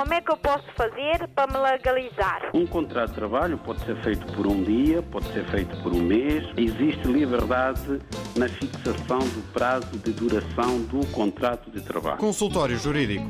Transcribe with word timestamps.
como 0.00 0.14
é 0.14 0.20
que 0.22 0.32
eu 0.32 0.36
posso 0.38 0.64
fazer 0.78 1.28
para 1.34 1.46
me 1.52 1.58
legalizar? 1.58 2.50
Um 2.54 2.66
contrato 2.66 3.10
de 3.10 3.16
trabalho 3.16 3.58
pode 3.58 3.84
ser 3.84 4.02
feito 4.02 4.32
por 4.32 4.46
um 4.46 4.64
dia, 4.64 5.02
pode 5.02 5.30
ser 5.30 5.44
feito 5.50 5.76
por 5.82 5.92
um 5.92 6.00
mês. 6.00 6.42
Existe 6.56 7.06
liberdade 7.06 8.00
na 8.34 8.48
fixação 8.48 9.18
do 9.18 9.52
prazo 9.52 9.98
de 9.98 10.10
duração 10.12 10.80
do 10.84 11.06
contrato 11.08 11.70
de 11.70 11.82
trabalho. 11.82 12.16
Consultório 12.16 12.78
Jurídico. 12.78 13.26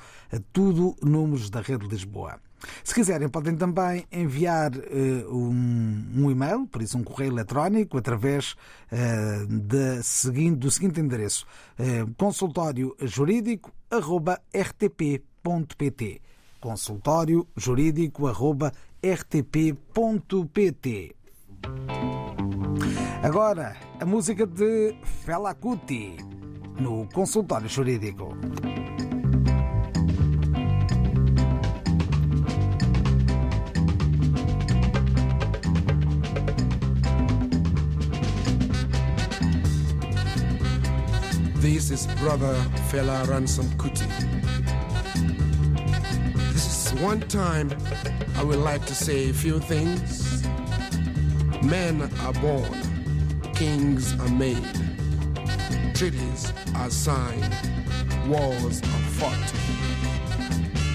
tudo 0.53 0.95
números 1.03 1.51
da 1.51 1.61
Rede 1.61 1.87
Lisboa. 1.87 2.39
Se 2.85 2.95
quiserem, 2.95 3.29
podem 3.29 3.57
também 3.57 4.07
enviar 4.13 4.71
uh, 4.77 5.35
um, 5.35 6.05
um, 6.15 6.31
e-mail, 6.31 6.67
por 6.67 6.83
isso 6.83 6.99
um 6.99 7.03
correio 7.03 7.33
eletrónico, 7.33 7.97
através 7.97 8.55
uh, 8.93 9.47
de, 9.47 10.03
seguinte, 10.03 10.57
do 10.57 10.71
seguinte 10.71 11.01
endereço: 11.01 11.47
uh, 11.79 12.15
consultório 12.17 12.95
jurídico 13.01 13.73
rtp.pt 14.55 16.21
consultório 16.61 17.49
jurídico 17.57 18.27
rtp.pt. 19.03 20.87
Agora, 23.23 23.77
a 23.99 24.05
música 24.05 24.47
de 24.47 24.95
Fela 25.25 25.55
Kuti 25.55 26.17
no 26.79 27.09
consultório 27.13 27.69
jurídico. 27.69 28.37
This 41.61 41.91
is 41.91 42.07
brother 42.21 42.55
Fela 42.91 43.23
Ransom 43.29 43.67
Kuti. 43.77 44.30
One 47.01 47.21
time 47.29 47.71
I 48.37 48.45
would 48.45 48.59
like 48.59 48.85
to 48.85 48.95
say 48.95 49.31
a 49.31 49.33
few 49.33 49.59
things. 49.59 50.43
Men 51.63 52.03
are 52.21 52.35
born, 52.35 52.71
kings 53.55 54.13
are 54.21 54.29
made, 54.29 54.63
treaties 55.95 56.53
are 56.77 56.91
signed, 56.91 57.55
wars 58.29 58.83
are 58.83 59.05
fought. 59.17 59.55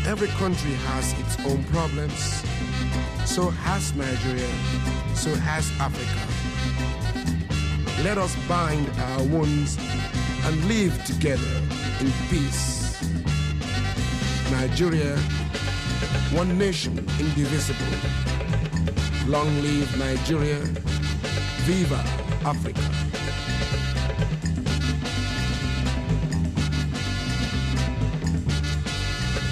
Every 0.08 0.28
country 0.28 0.74
has 0.74 1.12
its 1.20 1.40
own 1.48 1.64
problems. 1.66 2.44
So 3.26 3.50
has 3.50 3.92
Nigeria, 3.96 4.48
so 5.16 5.34
has 5.34 5.72
Africa. 5.80 6.22
Let 8.04 8.20
us 8.20 8.36
bind 8.48 8.88
our 9.10 9.24
wounds 9.24 9.80
and 10.44 10.66
live 10.66 11.04
together 11.06 11.62
in 12.00 12.12
peace. 12.30 13.02
Nigeria, 14.52 15.18
one 16.35 16.57
nation, 16.57 16.97
indivisible. 17.18 17.97
Long 19.25 19.47
live 19.62 19.97
Nigeria. 19.97 20.59
Viva 21.63 22.03
Africa. 22.44 22.81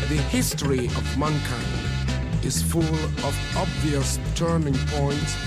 The 0.09 0.21
history 0.29 0.87
of 0.87 1.17
mankind 1.17 2.43
is 2.43 2.61
full 2.61 2.83
of 3.23 3.33
obvious 3.55 4.19
turning 4.35 4.75
points 4.87 5.37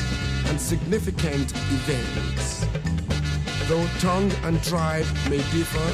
and 0.46 0.58
significant 0.58 1.52
events. 1.52 2.66
Though 3.68 3.86
tongue 3.98 4.32
and 4.44 4.62
tribe 4.64 5.06
may 5.28 5.42
differ, 5.52 5.88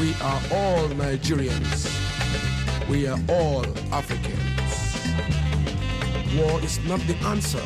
we 0.00 0.14
are 0.22 0.40
all 0.50 0.88
Nigerians. 0.88 1.89
We 2.90 3.06
are 3.06 3.20
all 3.28 3.64
Africans. 3.92 4.36
War 6.36 6.60
is 6.60 6.80
not 6.88 6.98
the 7.06 7.14
answer. 7.24 7.62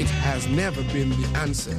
It 0.00 0.08
has 0.24 0.46
never 0.48 0.82
been 0.84 1.10
the 1.10 1.38
answer. 1.40 1.76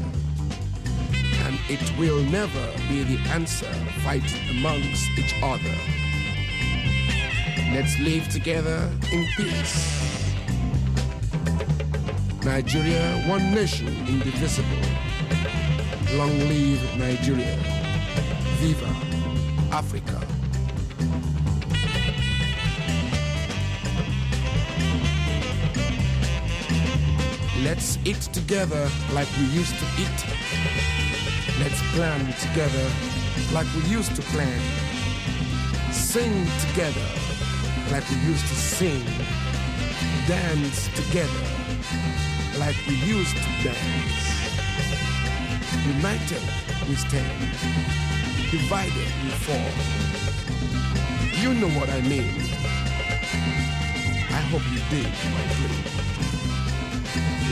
And 1.46 1.60
it 1.68 1.82
will 1.98 2.22
never 2.26 2.66
be 2.88 3.02
the 3.04 3.18
answer 3.32 3.74
Fight 4.04 4.22
amongst 4.52 5.10
each 5.18 5.34
other. 5.42 5.76
Let's 7.74 7.98
live 7.98 8.30
together 8.30 8.88
in 9.12 9.26
peace. 9.36 10.36
Nigeria, 12.46 13.24
one 13.28 13.52
nation, 13.52 13.88
indivisible. 14.08 14.86
Long 16.14 16.38
live 16.38 17.00
Nigeria. 17.00 17.58
Viva 18.62 18.94
Africa. 19.76 20.35
Let's 27.66 27.98
eat 28.06 28.22
together 28.32 28.88
like 29.12 29.28
we 29.40 29.46
used 29.46 29.74
to 29.74 29.86
eat. 29.98 30.20
Let's 31.60 31.82
plan 31.96 32.22
together 32.38 32.88
like 33.54 33.66
we 33.74 33.82
used 33.90 34.16
to 34.18 34.22
plan. 34.22 34.62
Sing 35.92 36.46
together 36.70 37.08
like 37.92 38.08
we 38.12 38.18
used 38.30 38.46
to 38.46 38.54
sing. 38.54 39.04
Dance 40.28 40.90
together 40.94 41.46
like 42.60 42.78
we 42.88 42.98
used 43.02 43.36
to 43.36 43.50
dance. 43.64 44.26
United 45.88 46.44
we 46.88 46.94
stand, 46.94 47.40
divided 48.52 49.10
we 49.24 49.32
fall. 49.42 49.74
You 51.42 51.56
know 51.56 51.70
what 51.80 51.90
I 51.90 52.02
mean. 52.02 52.30
I 54.30 54.42
hope 54.52 54.62
you 54.72 54.82
did 54.92 55.12
my 55.34 55.46
plea. 55.56 55.95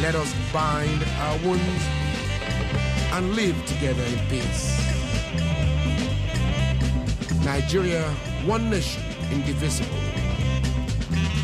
Let 0.03 0.15
us 0.15 0.35
bind 0.51 1.01
our 1.21 1.37
wounds 1.47 1.83
and 3.13 3.33
live 3.37 3.55
together 3.65 4.03
in 4.03 4.19
peace. 4.27 4.77
Nigeria, 7.45 8.03
one 8.45 8.69
nation, 8.69 9.01
indivisible. 9.31 9.97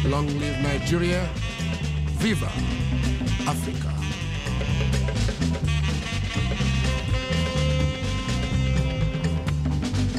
Long 0.03 0.27
live 0.39 0.59
Nigeria. 0.61 1.25
Viva 2.19 2.51
Africa. 3.47 3.93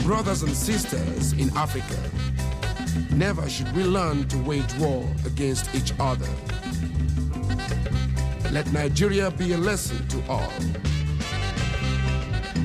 Brothers 0.02 0.44
and 0.44 0.56
sisters 0.56 1.34
in 1.34 1.54
Africa, 1.58 2.00
never 3.12 3.46
should 3.50 3.70
we 3.76 3.84
learn 3.84 4.26
to 4.28 4.38
wage 4.38 4.74
war 4.78 5.06
against 5.26 5.74
each 5.74 5.92
other. 6.00 6.28
Let 8.52 8.72
Nigeria 8.72 9.30
be 9.30 9.52
a 9.52 9.56
lesson 9.56 10.08
to 10.08 10.22
all. 10.28 10.52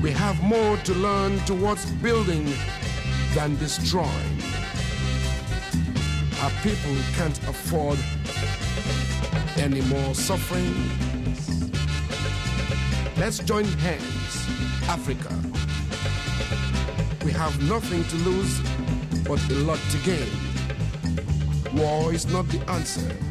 We 0.02 0.10
have 0.10 0.42
more 0.42 0.76
to 0.78 0.94
learn 0.94 1.38
towards 1.44 1.86
building 2.02 2.52
than 3.34 3.56
destroying. 3.58 4.42
Our 6.42 6.50
people 6.64 6.96
can't 7.14 7.38
afford 7.48 7.98
any 9.58 9.80
more 9.82 10.12
suffering. 10.14 10.74
Let's 13.16 13.38
join 13.38 13.64
hands, 13.78 14.48
Africa. 14.88 15.32
We 17.24 17.30
have 17.30 17.62
nothing 17.62 18.02
to 18.02 18.16
lose 18.28 18.60
but 19.22 19.40
a 19.50 19.54
lot 19.64 19.78
to 19.92 19.98
gain. 19.98 20.30
War 21.74 22.12
is 22.12 22.26
not 22.26 22.48
the 22.48 22.58
answer. 22.70 23.25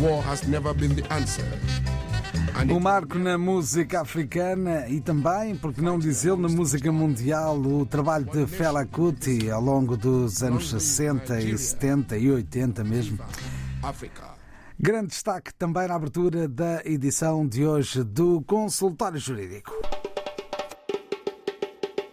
War 0.00 0.22
has 0.22 0.46
never 0.46 0.72
been 0.72 0.94
the 0.94 1.02
answer. 1.12 1.44
O 2.72 2.78
marco 2.78 3.18
na 3.18 3.36
música 3.36 4.00
africana 4.00 4.88
e 4.88 5.00
também, 5.00 5.56
porque 5.56 5.80
não 5.80 5.98
dizê-lo, 5.98 6.36
na 6.36 6.48
música 6.48 6.92
mundial, 6.92 7.56
o 7.58 7.84
trabalho 7.84 8.24
de 8.24 8.46
Fela 8.46 8.86
Kuti 8.86 9.50
ao 9.50 9.60
longo 9.60 9.96
dos 9.96 10.42
anos 10.42 10.70
60 10.70 11.40
e 11.40 11.58
70 11.58 12.16
e 12.16 12.30
80 12.30 12.84
mesmo. 12.84 13.18
Grande 14.78 15.08
destaque 15.08 15.52
também 15.54 15.88
na 15.88 15.96
abertura 15.96 16.46
da 16.46 16.80
edição 16.84 17.44
de 17.46 17.66
hoje 17.66 18.04
do 18.04 18.40
Consultório 18.42 19.18
Jurídico. 19.18 19.72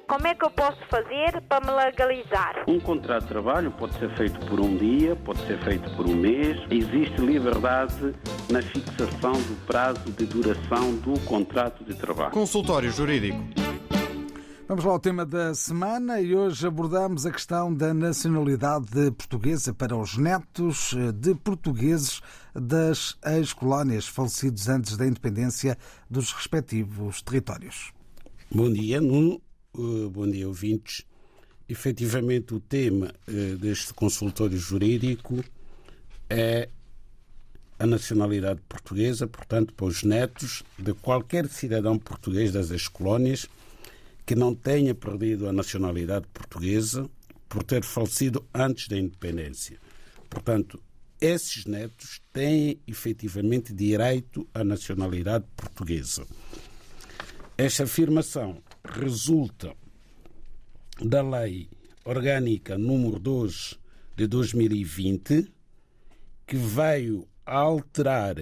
Como 0.07 0.27
é 0.27 0.35
que 0.35 0.45
eu 0.45 0.51
posso 0.51 0.77
fazer 0.87 1.41
para 1.49 1.65
me 1.65 1.71
legalizar? 1.71 2.63
Um 2.67 2.79
contrato 2.79 3.23
de 3.23 3.29
trabalho 3.29 3.71
pode 3.71 3.97
ser 3.97 4.15
feito 4.15 4.39
por 4.45 4.59
um 4.59 4.77
dia, 4.77 5.15
pode 5.15 5.39
ser 5.47 5.57
feito 5.63 5.89
por 5.95 6.07
um 6.07 6.15
mês. 6.15 6.59
Existe 6.69 7.19
liberdade 7.21 8.13
na 8.51 8.61
fixação 8.61 9.31
do 9.31 9.65
prazo 9.65 10.11
de 10.11 10.27
duração 10.27 10.95
do 10.97 11.19
contrato 11.21 11.83
de 11.83 11.95
trabalho. 11.95 12.31
Consultório 12.31 12.91
Jurídico. 12.91 13.39
Vamos 14.67 14.85
lá 14.85 14.91
ao 14.91 14.99
tema 14.99 15.25
da 15.25 15.55
semana 15.55 16.21
e 16.21 16.35
hoje 16.35 16.67
abordamos 16.67 17.25
a 17.25 17.31
questão 17.31 17.73
da 17.73 17.91
nacionalidade 17.91 19.11
portuguesa 19.11 19.73
para 19.73 19.95
os 19.95 20.17
netos 20.17 20.93
de 21.15 21.33
portugueses 21.33 22.21
das 22.53 23.17
ex-colónias 23.25 24.07
falecidos 24.07 24.69
antes 24.69 24.97
da 24.97 25.05
independência 25.07 25.75
dos 26.07 26.31
respectivos 26.31 27.23
territórios. 27.23 27.91
Bom 28.51 28.71
dia, 28.71 29.01
Nuno. 29.01 29.41
Uh, 29.77 30.09
bom 30.09 30.25
dia, 30.25 30.47
ouvintes. 30.47 31.05
Efetivamente, 31.67 32.53
o 32.53 32.61
tema 32.61 33.13
uh, 33.27 33.57
deste 33.57 33.93
consultório 33.93 34.57
jurídico 34.57 35.43
é 36.29 36.69
a 37.77 37.85
nacionalidade 37.85 38.61
portuguesa, 38.69 39.27
portanto, 39.27 39.73
para 39.73 39.87
os 39.87 40.01
netos 40.01 40.63
de 40.79 40.93
qualquer 40.93 41.49
cidadão 41.49 41.99
português 41.99 42.53
das 42.53 42.71
ex-colónias 42.71 43.49
que 44.25 44.33
não 44.33 44.55
tenha 44.55 44.95
perdido 44.95 45.45
a 45.45 45.51
nacionalidade 45.51 46.25
portuguesa 46.33 47.09
por 47.49 47.61
ter 47.61 47.83
falecido 47.83 48.45
antes 48.53 48.87
da 48.87 48.97
independência. 48.97 49.77
Portanto, 50.29 50.81
esses 51.19 51.65
netos 51.65 52.21
têm 52.31 52.79
efetivamente 52.87 53.73
direito 53.73 54.47
à 54.53 54.63
nacionalidade 54.63 55.43
portuguesa. 55.53 56.25
Esta 57.57 57.83
afirmação 57.83 58.61
resulta 58.93 59.75
da 61.03 61.21
Lei 61.21 61.69
Orgânica 62.03 62.77
número 62.77 63.19
2 63.19 63.79
de 64.15 64.27
2020, 64.27 65.51
que 66.47 66.55
veio 66.55 67.27
alterar 67.45 68.35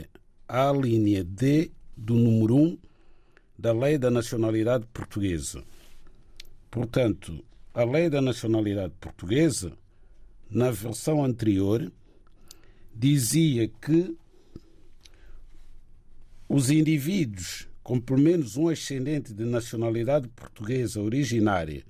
a 0.48 0.72
linha 0.72 1.24
D 1.24 1.72
do 1.96 2.16
número 2.16 2.56
1 2.56 2.78
da 3.58 3.72
Lei 3.72 3.98
da 3.98 4.12
Nacionalidade 4.12 4.86
Portuguesa. 4.94 5.64
Portanto, 6.70 7.44
a 7.74 7.84
Lei 7.84 8.10
da 8.10 8.22
Nacionalidade 8.22 8.94
Portuguesa, 9.00 9.74
na 10.50 10.70
versão 10.70 11.24
anterior, 11.24 11.92
dizia 12.94 13.68
que 13.68 14.16
os 16.48 16.70
indivíduos 16.70 17.68
com 17.84 18.00
pelo 18.00 18.20
menos 18.20 18.56
um 18.56 18.70
ascendente 18.70 19.34
de 19.34 19.44
nacionalidade 19.44 20.28
portuguesa 20.30 21.02
originária, 21.02 21.84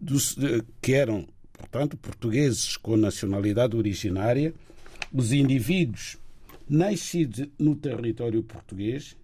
dos, 0.00 0.36
que 0.82 0.92
eram, 0.92 1.26
portanto, 1.52 1.96
portugueses 1.96 2.76
com 2.76 2.96
nacionalidade 2.96 3.76
originária, 3.76 4.52
os 5.12 5.32
indivíduos 5.32 6.18
nascidos 6.68 7.46
no 7.58 7.76
território 7.76 8.42
português, 8.42 9.16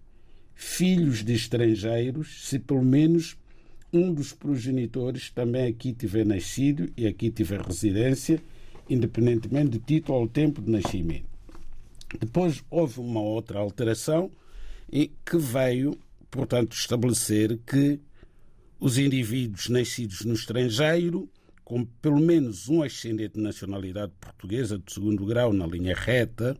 filhos 0.55 1.23
de 1.23 1.33
estrangeiros, 1.33 2.47
se 2.47 2.57
pelo 2.57 2.83
menos 2.83 3.35
um 3.91 4.13
dos 4.13 4.31
progenitores 4.31 5.29
também 5.29 5.67
aqui 5.67 5.91
tiver 5.91 6.25
nascido 6.25 6.89
e 6.95 7.05
aqui 7.05 7.29
tiver 7.29 7.59
residência, 7.59 8.41
independentemente 8.89 9.71
de 9.71 9.79
título 9.79 10.19
ao 10.19 10.27
tempo 10.27 10.61
de 10.61 10.71
nascimento. 10.71 11.25
Depois 12.17 12.63
houve 12.69 12.99
uma 12.99 13.21
outra 13.21 13.59
alteração 13.59 14.31
e 14.91 15.11
que 15.25 15.37
veio, 15.37 15.97
portanto, 16.29 16.73
estabelecer 16.73 17.57
que 17.65 17.99
os 18.79 18.97
indivíduos 18.97 19.69
nascidos 19.69 20.25
no 20.25 20.33
estrangeiro, 20.33 21.29
com 21.63 21.85
pelo 21.85 22.19
menos 22.19 22.67
um 22.67 22.83
ascendente 22.83 23.35
de 23.35 23.41
nacionalidade 23.41 24.11
portuguesa 24.19 24.77
de 24.77 24.91
segundo 24.91 25.25
grau 25.25 25.53
na 25.53 25.65
linha 25.65 25.95
reta, 25.95 26.57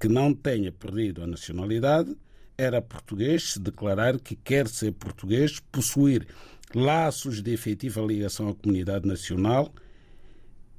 que 0.00 0.08
não 0.08 0.32
tenha 0.32 0.72
perdido 0.72 1.22
a 1.22 1.26
nacionalidade, 1.26 2.16
era 2.56 2.80
português 2.80 3.54
se 3.54 3.60
declarar 3.60 4.18
que 4.18 4.36
quer 4.36 4.68
ser 4.68 4.92
português, 4.92 5.60
possuir 5.70 6.26
laços 6.74 7.42
de 7.42 7.52
efetiva 7.52 8.00
ligação 8.00 8.48
à 8.48 8.54
comunidade 8.54 9.06
nacional 9.06 9.74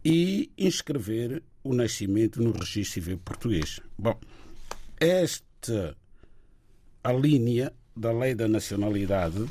e 0.04 0.52
inscrever 0.58 1.44
o 1.64 1.74
nascimento 1.74 2.42
no 2.42 2.52
registro 2.52 2.94
civil 2.94 3.18
português. 3.18 3.80
Bom, 3.98 4.20
esta 5.00 5.96
a 7.04 7.12
linha 7.12 7.74
da 7.96 8.12
lei 8.12 8.34
da 8.34 8.48
nacionalidade 8.48 9.46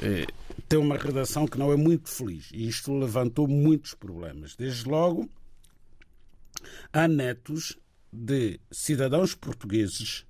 eh, 0.00 0.26
tem 0.68 0.78
uma 0.78 0.96
redação 0.96 1.46
que 1.46 1.58
não 1.58 1.72
é 1.72 1.76
muito 1.76 2.08
feliz 2.08 2.50
e 2.52 2.68
isto 2.68 2.92
levantou 2.96 3.48
muitos 3.48 3.94
problemas. 3.94 4.54
Desde 4.54 4.88
logo, 4.88 5.28
há 6.92 7.08
netos 7.08 7.78
de 8.12 8.60
cidadãos 8.70 9.34
portugueses 9.34 10.26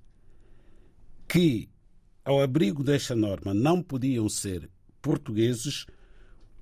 que, 1.27 1.69
ao 2.23 2.41
abrigo 2.41 2.83
desta 2.83 3.15
norma, 3.15 3.53
não 3.53 3.81
podiam 3.81 4.27
ser 4.29 4.69
portugueses 5.01 5.85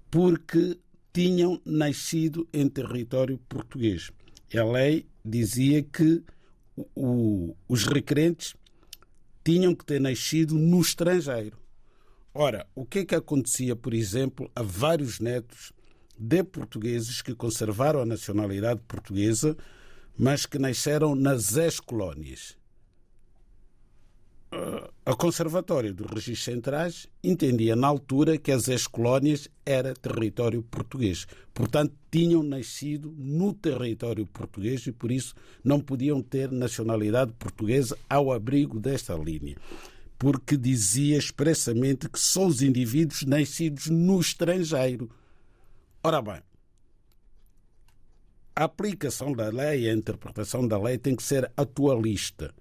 porque 0.10 0.78
tinham 1.14 1.62
nascido 1.66 2.48
em 2.52 2.68
território 2.68 3.38
português. 3.50 4.12
A 4.56 4.64
lei 4.64 5.06
dizia 5.24 5.84
que 5.84 6.24
o, 6.96 7.56
os 7.68 7.86
requerentes 7.86 8.56
tinham 9.48 9.74
que 9.74 9.86
ter 9.86 10.02
nascido 10.02 10.56
no 10.56 10.82
estrangeiro. 10.82 11.58
Ora, 12.34 12.68
o 12.76 12.86
que 12.86 13.00
é 13.00 13.06
que 13.06 13.16
acontecia, 13.16 13.78
por 13.78 13.94
exemplo, 13.94 14.52
a 14.54 14.62
vários 14.62 15.22
netos 15.22 15.72
de 16.20 16.44
portugueses 16.44 17.22
que 17.22 17.34
conservaram 17.34 18.02
a 18.02 18.06
nacionalidade 18.06 18.82
portuguesa, 18.86 19.56
mas 20.18 20.46
que 20.46 20.60
nasceram 20.60 21.16
nas 21.16 21.56
ex-colónias? 21.56 22.58
A 25.06 25.14
Conservatória 25.14 25.94
dos 25.94 26.08
Registros 26.08 26.44
Centrais 26.44 27.08
entendia 27.22 27.76
na 27.76 27.88
altura 27.88 28.38
que 28.38 28.52
as 28.52 28.70
ex-colónias 28.70 29.50
era 29.66 29.94
território 29.94 30.64
português. 30.64 31.28
Portanto, 31.54 31.94
tinham 32.10 32.42
nascido 32.44 33.14
no 33.18 33.54
território 33.54 34.26
português 34.26 34.88
e 34.88 34.92
por 34.94 35.12
isso 35.12 35.36
não 35.62 35.82
podiam 35.82 36.22
ter 36.22 36.50
nacionalidade 36.50 37.34
portuguesa 37.34 37.98
ao 38.10 38.32
abrigo 38.32 38.80
desta 38.80 39.16
linha. 39.16 39.58
Porque 40.18 40.56
dizia 40.56 41.18
expressamente 41.18 42.10
que 42.10 42.20
só 42.20 42.48
os 42.48 42.62
indivíduos 42.62 43.24
nascidos 43.24 43.88
no 43.88 44.20
estrangeiro. 44.20 45.10
Ora 46.02 46.22
bem, 46.22 46.42
a 48.56 48.64
aplicação 48.64 49.34
da 49.34 49.50
lei, 49.50 49.90
a 49.90 49.94
interpretação 49.94 50.66
da 50.66 50.80
lei 50.80 50.98
tem 50.98 51.16
que 51.16 51.24
ser 51.24 51.52
atualista. 51.56 52.54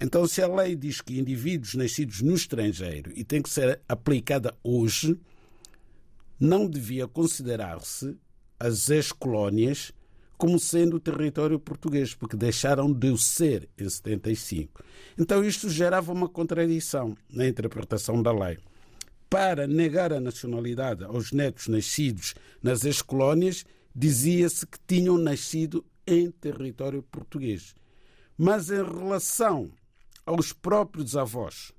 Então, 0.00 0.26
se 0.26 0.40
a 0.40 0.48
lei 0.48 0.74
diz 0.74 1.02
que 1.02 1.18
indivíduos 1.18 1.74
nascidos 1.74 2.22
no 2.22 2.34
estrangeiro 2.34 3.12
e 3.14 3.22
tem 3.22 3.42
que 3.42 3.50
ser 3.50 3.80
aplicada 3.86 4.56
hoje, 4.64 5.18
não 6.38 6.66
devia 6.66 7.06
considerar-se 7.06 8.16
as 8.58 8.88
ex-colónias 8.88 9.92
como 10.38 10.58
sendo 10.58 10.98
território 10.98 11.60
português, 11.60 12.14
porque 12.14 12.34
deixaram 12.34 12.90
de 12.90 13.10
o 13.10 13.18
ser 13.18 13.68
em 13.76 13.86
75. 13.86 14.82
Então, 15.18 15.44
isto 15.44 15.68
gerava 15.68 16.10
uma 16.12 16.30
contradição 16.30 17.14
na 17.28 17.46
interpretação 17.46 18.22
da 18.22 18.32
lei. 18.32 18.56
Para 19.28 19.66
negar 19.66 20.14
a 20.14 20.18
nacionalidade 20.18 21.04
aos 21.04 21.30
netos 21.30 21.68
nascidos 21.68 22.34
nas 22.62 22.86
ex-colónias, 22.86 23.66
dizia-se 23.94 24.66
que 24.66 24.78
tinham 24.88 25.18
nascido 25.18 25.84
em 26.06 26.30
território 26.30 27.02
português. 27.02 27.74
Mas 28.38 28.70
em 28.70 28.82
relação 28.82 29.70
aos 30.30 30.52
próprios 30.52 31.16
avós 31.16 31.72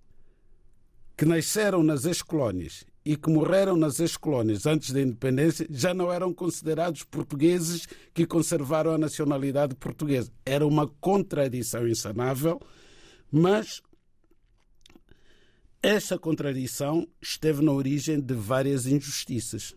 que 1.17 1.23
nasceram 1.23 1.81
nas 1.81 2.03
ex-colónias 2.03 2.83
e 3.05 3.15
que 3.15 3.29
morreram 3.29 3.77
nas 3.77 3.99
ex-colónias 3.99 4.65
antes 4.65 4.91
da 4.91 5.01
independência 5.01 5.65
já 5.69 5.93
não 5.93 6.11
eram 6.11 6.33
considerados 6.33 7.03
portugueses 7.03 7.87
que 8.13 8.25
conservaram 8.25 8.91
a 8.93 8.97
nacionalidade 8.97 9.73
portuguesa. 9.75 10.31
Era 10.45 10.67
uma 10.67 10.87
contradição 10.87 11.87
insanável, 11.87 12.59
mas 13.31 13.81
esta 15.81 16.19
contradição 16.19 17.07
esteve 17.21 17.63
na 17.63 17.71
origem 17.71 18.19
de 18.19 18.33
várias 18.33 18.85
injustiças. 18.85 19.73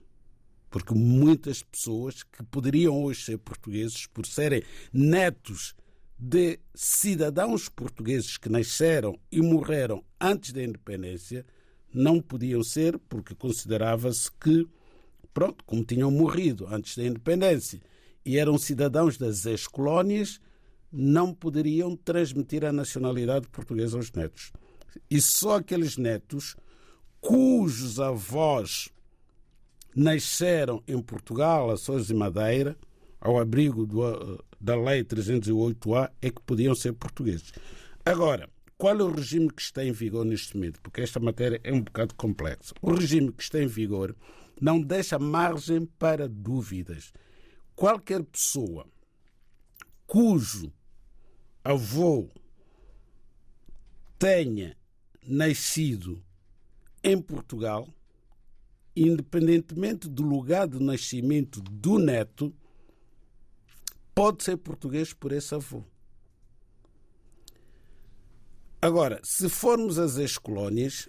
Porque 0.69 0.93
muitas 0.93 1.62
pessoas 1.62 2.25
que 2.25 2.43
poderiam 2.43 3.04
hoje 3.04 3.23
ser 3.23 3.38
portugueses, 3.38 4.07
por 4.07 4.26
serem 4.26 4.64
netos 4.93 5.75
de 6.18 6.59
cidadãos 6.75 7.68
portugueses 7.68 8.37
que 8.37 8.49
nasceram 8.49 9.18
e 9.30 9.40
morreram 9.40 10.02
antes 10.21 10.52
da 10.52 10.62
independência, 10.62 11.44
não 11.92 12.21
podiam 12.21 12.62
ser 12.62 12.99
porque 12.99 13.35
considerava-se 13.35 14.30
que, 14.33 14.66
pronto, 15.33 15.64
como 15.64 15.85
tinham 15.85 16.11
morrido 16.11 16.66
antes 16.71 16.97
da 16.97 17.04
independência 17.04 17.80
e 18.25 18.38
eram 18.38 18.56
cidadãos 18.56 19.18
das 19.18 19.44
ex-colónias, 19.44 20.40
não 20.90 21.35
poderiam 21.35 21.97
transmitir 21.97 22.64
a 22.64 22.73
nacionalidade 22.73 23.49
portuguesa 23.49 23.97
aos 23.97 24.11
netos. 24.12 24.52
E 25.11 25.21
só 25.21 25.56
aqueles 25.56 25.97
netos 25.97 26.56
cujos 27.21 27.99
avós 27.99 28.88
nasceram 29.94 30.83
em 30.87 31.00
Portugal, 31.00 31.71
Açores 31.71 32.11
e 32.11 32.14
Madeira, 32.14 32.76
ao 33.21 33.38
abrigo 33.38 33.87
do, 33.87 34.44
da 34.64 34.75
Lei 34.75 35.04
308A, 35.04 36.11
é 36.23 36.30
que 36.30 36.40
podiam 36.40 36.75
ser 36.75 36.94
portugueses. 36.94 37.52
Agora, 38.02 38.49
qual 38.78 38.99
é 38.99 39.02
o 39.02 39.11
regime 39.11 39.50
que 39.50 39.61
está 39.61 39.85
em 39.85 39.92
vigor 39.92 40.25
neste 40.25 40.56
momento? 40.56 40.80
Porque 40.80 41.02
esta 41.02 41.21
matéria 41.21 41.61
é 41.62 41.71
um 41.71 41.83
bocado 41.83 42.14
complexa. 42.14 42.75
O 42.80 42.94
regime 42.94 43.30
que 43.30 43.42
está 43.42 43.62
em 43.62 43.66
vigor 43.66 44.16
não 44.59 44.80
deixa 44.80 45.18
margem 45.18 45.85
para 45.99 46.26
dúvidas. 46.26 47.12
Qualquer 47.76 48.23
pessoa 48.25 48.87
cujo 50.06 50.73
avô 51.62 52.30
tenha 54.18 54.76
nascido 55.26 56.25
em 57.02 57.21
Portugal, 57.21 57.87
independentemente 58.97 60.09
do 60.09 60.23
lugar 60.23 60.66
de 60.66 60.83
nascimento 60.83 61.61
do 61.61 61.99
neto, 61.99 62.54
pode 64.14 64.44
ser 64.44 64.56
português 64.56 65.12
por 65.12 65.33
esse 65.33 65.54
avô. 65.54 65.83
Agora, 68.80 69.21
se 69.25 69.49
formos 69.49 69.99
às 69.99 70.18
ex-colónias, 70.18 71.09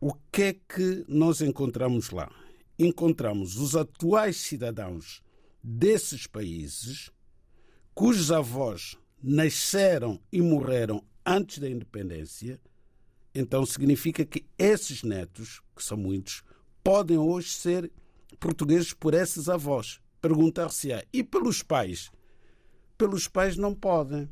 o 0.00 0.14
que 0.32 0.42
é 0.42 0.52
que 0.54 1.04
nós 1.06 1.40
encontramos 1.40 2.10
lá? 2.10 2.30
Encontramos 2.78 3.56
os 3.56 3.76
atuais 3.76 4.38
cidadãos 4.38 5.22
desses 5.62 6.26
países 6.26 7.12
cujos 7.94 8.32
avós 8.32 8.96
nasceram 9.22 10.20
e 10.32 10.40
morreram 10.40 11.04
antes 11.24 11.58
da 11.58 11.68
independência, 11.68 12.60
então 13.34 13.64
significa 13.64 14.24
que 14.24 14.44
esses 14.58 15.02
netos, 15.02 15.60
que 15.76 15.84
são 15.84 15.96
muitos, 15.96 16.42
podem 16.82 17.18
hoje 17.18 17.50
ser 17.50 17.92
portugueses 18.40 18.92
por 18.92 19.14
esses 19.14 19.48
avós. 19.48 20.00
Perguntar-se-á, 20.20 21.04
e 21.12 21.22
pelos 21.22 21.62
pais? 21.62 22.10
Pelos 23.02 23.26
pais 23.26 23.56
não 23.56 23.74
podem, 23.74 24.30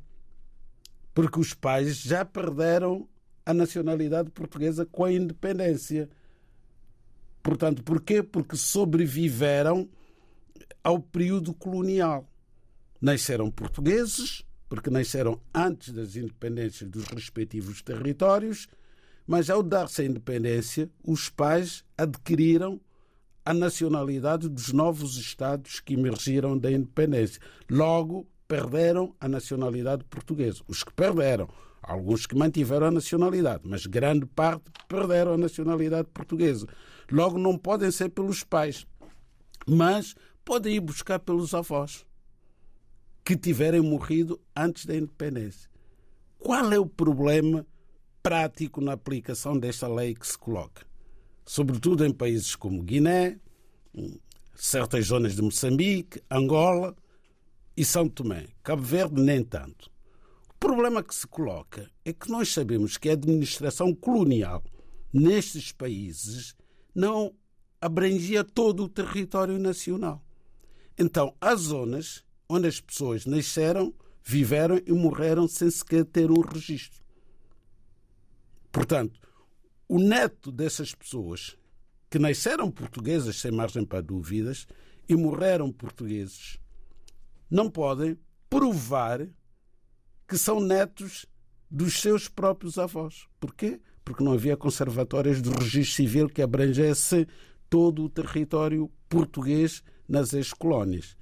porque 1.13 1.41
os 1.41 1.53
pais 1.53 1.97
já 1.97 2.25
perderam 2.25 3.09
a 3.45 3.53
nacionalidade 3.53 4.31
portuguesa 4.31 4.87
com 4.87 5.03
a 5.03 5.13
independência. 5.13 6.09
Portanto, 7.43 7.83
porquê? 7.83 8.23
Porque 8.23 8.57
sobreviveram 8.57 9.91
ao 10.85 11.01
período 11.01 11.53
colonial. 11.53 12.31
Nasceram 13.01 13.51
portugueses, 13.51 14.45
porque 14.69 14.89
nasceram 14.89 15.41
antes 15.53 15.93
das 15.93 16.15
independências 16.15 16.89
dos 16.89 17.07
respectivos 17.07 17.83
territórios, 17.83 18.69
mas 19.27 19.51
ao 19.51 19.65
dar-se 19.65 20.03
a 20.03 20.05
independência, 20.05 20.89
os 21.03 21.29
pais 21.29 21.85
adquiriram 21.99 22.81
a 23.45 23.53
nacionalidade 23.53 24.49
dos 24.49 24.73
novos 24.73 25.17
Estados 25.17 25.81
que 25.81 25.95
emergiram 25.95 26.57
da 26.57 26.71
independência. 26.71 27.43
Logo, 27.69 28.29
perderam 28.51 29.15
a 29.21 29.29
nacionalidade 29.29 30.03
portuguesa. 30.07 30.61
Os 30.67 30.83
que 30.83 30.93
perderam, 30.93 31.49
alguns 31.81 32.27
que 32.27 32.35
mantiveram 32.35 32.89
a 32.89 32.91
nacionalidade, 32.91 33.63
mas 33.65 33.87
grande 33.87 34.27
parte 34.27 34.65
perderam 34.89 35.35
a 35.35 35.39
nacionalidade 35.39 36.09
portuguesa. 36.13 36.67
Logo, 37.13 37.39
não 37.39 37.57
podem 37.57 37.93
ser 37.93 38.09
pelos 38.09 38.43
pais, 38.43 38.85
mas 39.69 40.17
podem 40.45 40.75
ir 40.75 40.81
buscar 40.81 41.21
pelos 41.21 41.55
avós 41.55 42.05
que 43.25 43.37
tiverem 43.37 43.83
morrido 43.83 44.41
antes 44.57 44.85
da 44.85 44.97
independência. 44.97 45.71
Qual 46.37 46.73
é 46.73 46.79
o 46.79 46.87
problema 46.87 47.65
prático 48.21 48.81
na 48.81 48.95
aplicação 48.95 49.57
desta 49.57 49.87
lei 49.87 50.13
que 50.13 50.27
se 50.27 50.37
coloca? 50.37 50.85
Sobretudo 51.47 52.05
em 52.05 52.13
países 52.13 52.57
como 52.57 52.83
Guiné, 52.83 53.39
certas 54.57 55.07
zonas 55.07 55.37
de 55.37 55.43
Moçambique, 55.43 56.21
Angola 56.29 56.97
e 57.81 57.85
São 57.87 58.07
Tomé. 58.07 58.47
Cabo 58.63 58.83
Verde, 58.83 59.23
nem 59.23 59.43
tanto. 59.43 59.91
O 60.51 60.55
problema 60.61 61.03
que 61.03 61.15
se 61.15 61.27
coloca 61.27 61.91
é 62.05 62.13
que 62.13 62.31
nós 62.31 62.53
sabemos 62.53 62.99
que 62.99 63.09
a 63.09 63.15
administração 63.15 63.95
colonial 63.95 64.63
nestes 65.11 65.73
países 65.73 66.55
não 66.95 67.35
abrangia 67.81 68.45
todo 68.45 68.85
o 68.85 68.89
território 68.89 69.59
nacional. 69.59 70.23
Então, 70.99 71.35
há 71.41 71.55
zonas 71.55 72.23
onde 72.47 72.69
as 72.69 72.83
pessoas 72.83 73.25
nasceram, 73.25 73.95
viveram 74.23 74.79
e 74.87 74.93
morreram 74.93 75.49
sem 75.49 75.71
sequer 75.71 76.05
ter 76.05 76.31
um 76.31 76.43
registro. 76.43 77.03
Portanto, 78.71 79.19
o 79.89 79.99
neto 79.99 80.53
dessas 80.53 80.95
pessoas 80.95 81.57
que 82.11 82.19
nasceram 82.19 82.71
portuguesas 82.71 83.37
sem 83.37 83.51
margem 83.51 83.87
para 83.87 84.03
dúvidas 84.03 84.67
e 85.09 85.17
morreram 85.17 85.73
portugueses 85.73 86.61
não 87.51 87.71
podem 87.71 88.19
provar 88.49 89.27
que 90.29 90.39
são 90.39 90.61
netos 90.61 91.27
dos 91.71 92.01
seus 92.01 92.29
próprios 92.29 92.79
avós. 92.79 93.27
Porquê? 93.39 93.81
Porque 94.05 94.23
não 94.23 94.33
havia 94.33 94.57
conservatórios 94.57 95.43
do 95.43 95.51
registro 95.51 95.97
civil 95.97 96.29
que 96.29 96.43
abrangesse 96.43 97.27
todo 97.69 98.05
o 98.05 98.09
território 98.09 98.91
português 99.09 99.83
nas 100.09 100.33
ex-colónias. 100.33 101.17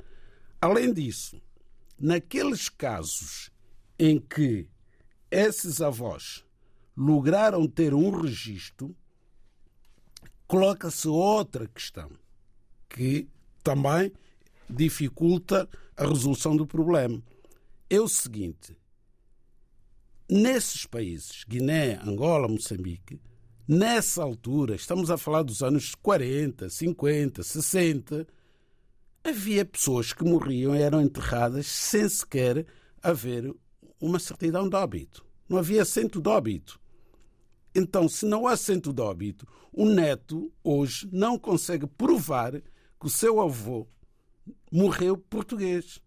Além 0.61 0.92
disso, 0.92 1.40
naqueles 1.99 2.68
casos 2.68 3.50
em 3.99 4.18
que 4.18 4.68
esses 5.30 5.80
avós 5.80 6.44
lograram 6.97 7.66
ter 7.68 7.94
um 7.94 8.11
registro, 8.11 8.97
coloca-se 10.47 11.06
outra 11.06 11.68
questão 11.68 12.11
que 12.88 13.28
também 13.62 14.12
dificulta 14.68 15.68
a 15.99 16.07
resolução 16.07 16.57
do 16.57 16.67
problema. 16.67 17.21
É 17.90 18.00
o 18.00 18.09
seguinte: 18.09 18.76
nesses 20.31 20.87
países, 20.87 21.45
Guiné, 21.47 21.99
Angola, 22.02 22.47
Moçambique, 22.47 23.21
nessa 23.67 24.23
altura, 24.23 24.76
estamos 24.76 25.11
a 25.11 25.19
falar 25.19 25.43
dos 25.43 25.62
anos 25.62 25.95
40, 25.97 26.71
50, 26.71 27.43
60, 27.43 28.26
havia 29.25 29.64
pessoas 29.64 30.12
que 30.12 30.25
morriam 30.25 30.75
e 30.75 30.81
eram 30.81 31.02
enterradas 31.02 31.67
sem 31.67 32.09
sequer 32.09 32.64
haver 33.02 33.52
uma 34.00 34.21
certidão 34.21 34.69
de 34.69 34.76
óbito. 34.76 35.26
Não 35.49 35.59
havia 35.59 35.83
assento 35.83 36.21
de 36.21 36.28
óbito. 36.28 36.81
Então, 37.75 38.09
se 38.09 38.25
não 38.25 38.47
há 38.47 38.52
assento 38.52 38.93
de 38.93 39.02
óbito, 39.02 39.47
o 39.73 39.85
neto 39.85 40.52
hoje 40.62 41.09
não 41.12 41.38
consegue 41.38 41.87
provar 41.87 42.52
que 42.52 43.07
o 43.07 43.11
seu 43.11 43.40
avô 43.40 43.87
morreu 44.71 45.17
português, 45.17 46.00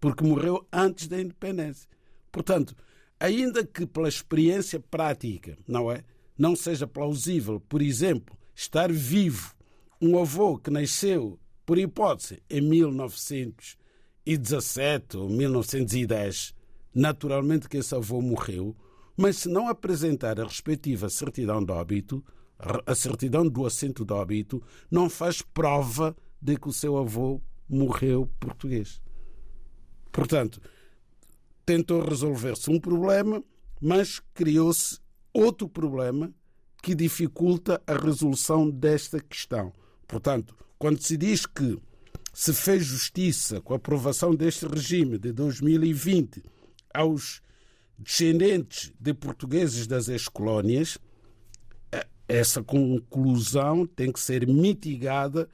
porque 0.00 0.24
morreu 0.24 0.66
antes 0.72 1.08
da 1.08 1.20
independência. 1.20 1.88
Portanto, 2.30 2.74
ainda 3.18 3.64
que 3.64 3.86
pela 3.86 4.08
experiência 4.08 4.80
prática, 4.80 5.56
não 5.66 5.90
é, 5.90 6.04
não 6.38 6.54
seja 6.54 6.86
plausível, 6.86 7.60
por 7.60 7.82
exemplo, 7.82 8.38
estar 8.54 8.92
vivo 8.92 9.56
um 10.00 10.16
avô 10.18 10.56
que 10.56 10.70
nasceu 10.70 11.38
por 11.66 11.76
hipótese, 11.78 12.40
em 12.48 12.60
1917 12.60 15.16
ou 15.16 15.28
1910, 15.28 16.54
naturalmente 16.94 17.68
que 17.68 17.78
esse 17.78 17.92
avô 17.94 18.22
morreu, 18.22 18.76
mas 19.16 19.38
se 19.38 19.48
não 19.48 19.68
apresentar 19.68 20.40
a 20.40 20.44
respectiva 20.44 21.10
certidão 21.10 21.64
de 21.64 21.72
óbito, 21.72 22.24
a 22.86 22.94
certidão 22.94 23.48
do 23.48 23.66
assento 23.66 24.04
de 24.04 24.12
óbito, 24.12 24.62
não 24.90 25.10
faz 25.10 25.42
prova 25.42 26.16
de 26.40 26.56
que 26.56 26.68
o 26.68 26.72
seu 26.72 26.96
avô 26.96 27.40
morreu 27.68 28.30
português. 28.38 29.00
Portanto, 30.10 30.60
tentou 31.64 32.02
resolver-se 32.02 32.70
um 32.70 32.80
problema, 32.80 33.42
mas 33.80 34.20
criou-se 34.34 34.98
outro 35.32 35.68
problema 35.68 36.32
que 36.82 36.94
dificulta 36.94 37.82
a 37.86 37.94
resolução 37.94 38.70
desta 38.70 39.20
questão. 39.20 39.72
Portanto, 40.06 40.54
quando 40.78 41.02
se 41.02 41.16
diz 41.16 41.44
que 41.44 41.78
se 42.32 42.52
fez 42.52 42.84
justiça 42.84 43.60
com 43.60 43.74
a 43.74 43.76
aprovação 43.76 44.34
deste 44.34 44.66
regime 44.66 45.18
de 45.18 45.32
2020 45.32 46.42
aos 46.94 47.42
descendentes 47.98 48.92
de 48.98 49.12
portugueses 49.12 49.86
das 49.86 50.08
ex-colónias, 50.08 50.98
essa 52.28 52.62
conclusão 52.62 53.86
tem 53.86 54.12
que 54.12 54.20
ser 54.20 54.46
mitigada 54.46 55.48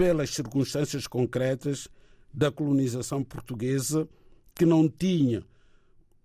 pelas 0.00 0.30
circunstâncias 0.30 1.06
concretas 1.06 1.86
da 2.32 2.50
colonização 2.50 3.22
portuguesa, 3.22 4.08
que 4.54 4.64
não 4.64 4.88
tinha 4.88 5.44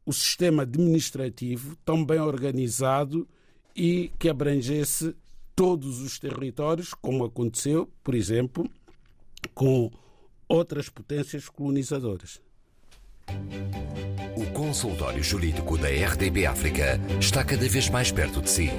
o 0.05 0.13
sistema 0.13 0.63
administrativo 0.63 1.75
tão 1.83 2.05
bem 2.05 2.21
organizado 2.21 3.27
e 3.75 4.13
que 4.17 4.29
abrangesse 4.29 5.13
todos 5.53 5.99
os 5.99 6.17
territórios, 6.17 6.93
como 6.93 7.25
aconteceu, 7.25 7.91
por 8.01 8.15
exemplo, 8.15 8.65
com 9.53 9.91
outras 10.47 10.87
potências 10.87 11.49
colonizadoras. 11.49 12.39
O 14.37 14.53
consultório 14.53 15.21
jurídico 15.21 15.77
da 15.77 15.89
RDB 15.89 16.45
África 16.45 16.97
está 17.19 17.43
cada 17.43 17.67
vez 17.67 17.89
mais 17.89 18.09
perto 18.09 18.41
de 18.41 18.49
si. 18.49 18.69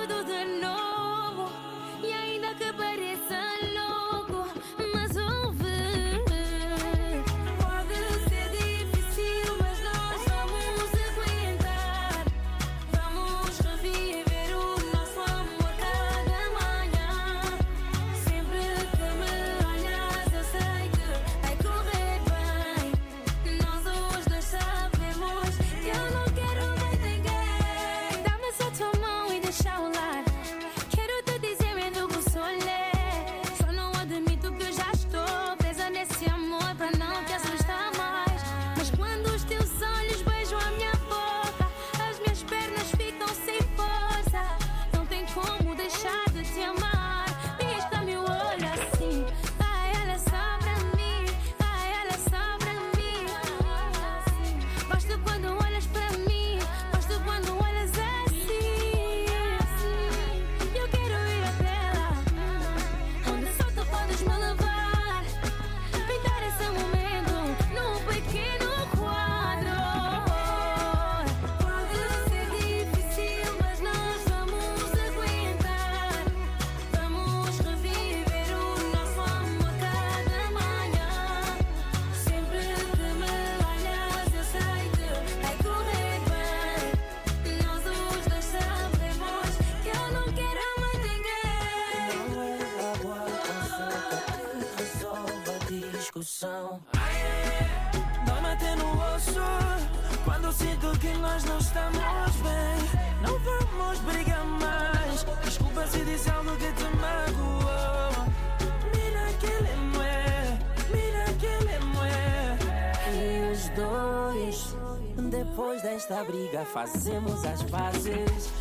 briga, 116.25 116.65
fazemos 116.65 117.45
as 117.45 117.63
pazes. 117.63 118.60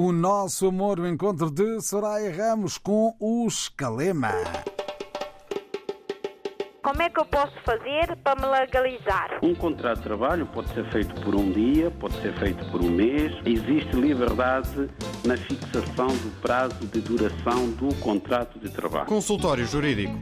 O 0.00 0.12
nosso 0.12 0.68
amor, 0.68 1.00
o 1.00 1.08
encontro 1.08 1.50
de 1.50 1.80
Soraya 1.80 2.30
Ramos 2.32 2.78
com 2.78 3.16
os 3.18 3.68
Calema. 3.68 4.30
Como 6.84 7.02
é 7.02 7.10
que 7.10 7.18
eu 7.18 7.24
posso 7.24 7.52
fazer 7.64 8.16
para 8.22 8.40
me 8.40 8.46
legalizar? 8.46 9.40
Um 9.42 9.56
contrato 9.56 9.96
de 9.96 10.04
trabalho 10.04 10.46
pode 10.46 10.72
ser 10.72 10.88
feito 10.92 11.20
por 11.22 11.34
um 11.34 11.50
dia, 11.50 11.90
pode 11.90 12.14
ser 12.22 12.32
feito 12.38 12.64
por 12.70 12.80
um 12.80 12.88
mês. 12.88 13.32
Existe 13.44 13.96
liberdade 13.96 14.88
na 15.24 15.36
fixação 15.36 16.06
do 16.06 16.40
prazo 16.42 16.86
de 16.86 17.00
duração 17.00 17.68
do 17.72 17.92
contrato 17.96 18.56
de 18.60 18.70
trabalho. 18.70 19.06
Consultório 19.06 19.66
Jurídico. 19.66 20.14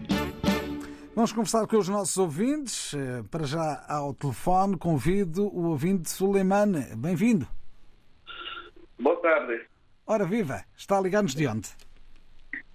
Vamos 1.14 1.34
conversar 1.34 1.66
com 1.66 1.76
os 1.76 1.88
nossos 1.90 2.16
ouvintes. 2.16 2.94
Eh, 2.94 3.22
Para 3.30 3.44
já 3.44 3.84
ao 3.86 4.14
telefone, 4.14 4.78
convido 4.78 5.46
o 5.54 5.66
ouvinte 5.66 6.08
Suleimane. 6.08 6.96
Bem-vindo. 6.96 7.46
Tarde, 9.26 9.66
Ora, 10.06 10.24
viva! 10.24 10.64
Está 10.76 10.98
a 10.98 11.00
ligar-nos 11.00 11.34
de 11.34 11.48
onde? 11.48 11.68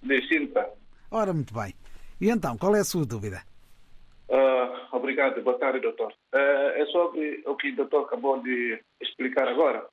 de 0.02 0.28
Sinta. 0.28 0.70
Ora, 1.10 1.32
muito 1.32 1.54
bem. 1.54 1.72
E 2.20 2.28
então, 2.28 2.58
qual 2.58 2.76
é 2.76 2.80
a 2.80 2.84
sua 2.84 3.06
dúvida? 3.06 3.42
Ah, 4.30 4.88
obrigado, 4.92 5.42
boa 5.42 5.58
tarde, 5.58 5.80
doutor. 5.80 6.12
Ah, 6.30 6.72
é 6.74 6.84
sobre 6.92 7.42
o 7.46 7.56
que 7.56 7.70
o 7.70 7.76
doutor 7.76 8.04
acabou 8.04 8.42
de 8.42 8.78
explicar 9.00 9.48
agora. 9.48 9.86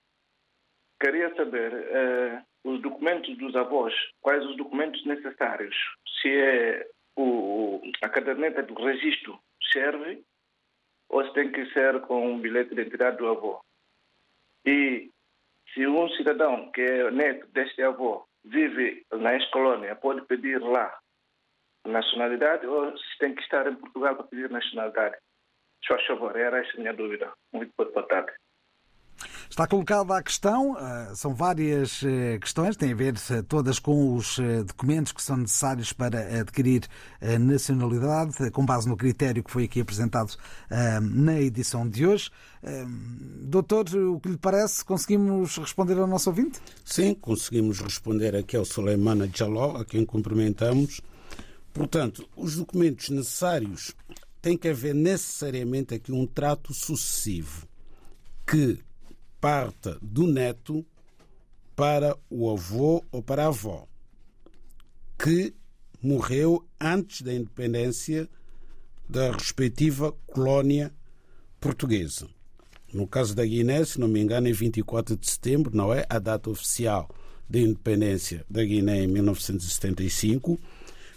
Queria 1.00 1.34
saber 1.34 1.72
eh, 1.72 2.42
os 2.66 2.82
documentos 2.82 3.38
dos 3.38 3.56
avós, 3.56 3.94
quais 4.20 4.46
os 4.46 4.58
documentos 4.58 5.06
necessários. 5.06 5.78
Se 6.22 6.28
é 6.28 6.88
o, 7.16 7.82
a 8.02 8.10
caderneta 8.10 8.64
do 8.64 8.74
registro 8.74 9.40
serve 9.72 10.26
ou 11.08 11.26
se 11.26 11.34
tem 11.34 11.54
que 11.54 11.68
ser 11.68 12.02
com 12.02 12.34
um 12.34 12.38
bilhete 12.38 12.76
de 12.76 12.82
identidade 12.82 13.16
do 13.16 13.30
avô. 13.30 13.62
E 14.66 15.10
se 15.74 15.86
um 15.88 16.10
cidadão 16.10 16.72
que 16.72 16.82
é 16.82 17.12
neto 17.12 17.48
deste 17.48 17.82
avô 17.82 18.26
vive 18.44 19.06
na 19.12 19.34
ex-colônia, 19.34 19.96
pode 19.96 20.26
pedir 20.26 20.60
lá 20.62 20.98
nacionalidade 21.86 22.66
ou 22.66 22.98
se 22.98 23.18
tem 23.20 23.36
que 23.36 23.42
estar 23.42 23.68
em 23.68 23.76
Portugal 23.76 24.16
para 24.16 24.28
pedir 24.28 24.50
nacionalidade? 24.50 25.18
Se 25.82 25.88
faz 25.88 26.06
favor, 26.08 26.36
era 26.36 26.60
essa 26.60 26.78
a 26.78 26.80
minha 26.80 26.94
dúvida. 26.94 27.32
Muito 27.54 27.72
boa 27.76 28.08
tarde. 28.08 28.32
Está 29.50 29.66
colocada 29.66 30.16
a 30.16 30.22
questão, 30.22 30.78
eh, 30.78 31.12
são 31.16 31.34
várias 31.34 32.04
eh, 32.04 32.38
questões, 32.40 32.78
têm 32.78 32.92
a 32.92 32.96
ver 32.96 33.16
eh, 33.32 33.42
todas 33.42 33.80
com 33.80 34.16
os 34.16 34.38
eh, 34.38 34.64
documentos 34.64 35.12
que 35.12 35.22
são 35.24 35.38
necessários 35.38 35.92
para 35.92 36.40
adquirir 36.40 36.84
a 37.20 37.38
nacionalidade, 37.40 38.52
com 38.52 38.64
base 38.64 38.88
no 38.88 38.96
critério 38.96 39.44
que 39.44 39.50
foi 39.52 39.64
aqui 39.64 39.82
apresentado 39.82 40.36
eh, 40.70 41.00
na 41.02 41.42
edição 41.42 41.90
de 41.90 42.06
hoje. 42.06 42.30
Eh, 42.62 42.86
Doutor, 43.42 43.88
o 43.96 44.20
que 44.20 44.30
lhe 44.30 44.38
parece? 44.38 44.86
Conseguimos 44.86 45.58
responder 45.58 45.98
ao 45.98 46.06
nosso 46.06 46.30
ouvinte? 46.30 46.60
Sim, 46.86 47.16
conseguimos 47.16 47.80
responder 47.80 48.36
aqui 48.36 48.56
ao 48.56 48.64
Suleimana 48.64 49.28
Jaló, 49.34 49.78
a 49.78 49.84
quem 49.84 50.06
cumprimentamos. 50.06 51.02
Portanto, 51.74 52.30
os 52.38 52.56
documentos 52.56 53.10
necessários 53.10 53.96
têm 54.42 54.56
que 54.56 54.70
haver 54.70 54.94
necessariamente 54.94 55.96
aqui 55.96 56.12
um 56.12 56.28
trato 56.28 56.72
sucessivo 56.72 57.68
que 58.46 58.80
parta 59.40 59.98
do 60.02 60.28
neto 60.28 60.86
para 61.76 62.18
o 62.30 62.50
avô 62.50 63.04
ou 63.12 63.24
para 63.24 63.46
a 63.46 63.48
avó, 63.48 63.88
que 65.18 65.54
morreu 66.02 66.66
antes 66.80 67.22
da 67.22 67.34
independência 67.34 68.30
da 69.08 69.32
respectiva 69.32 70.12
colónia 70.28 70.94
portuguesa. 71.60 72.28
No 72.94 73.08
caso 73.08 73.36
da 73.36 73.46
Guiné, 73.46 73.84
se 73.86 74.00
não 74.00 74.08
me 74.08 74.20
engano, 74.20 74.48
é 74.48 74.52
24 74.52 75.16
de 75.16 75.30
setembro, 75.30 75.76
não 75.76 75.94
é? 75.94 76.06
A 76.10 76.20
data 76.20 76.50
oficial 76.50 77.08
da 77.48 77.60
independência 77.60 78.46
da 78.50 78.64
Guiné 78.64 79.04
em 79.04 79.08
1975. 79.08 80.60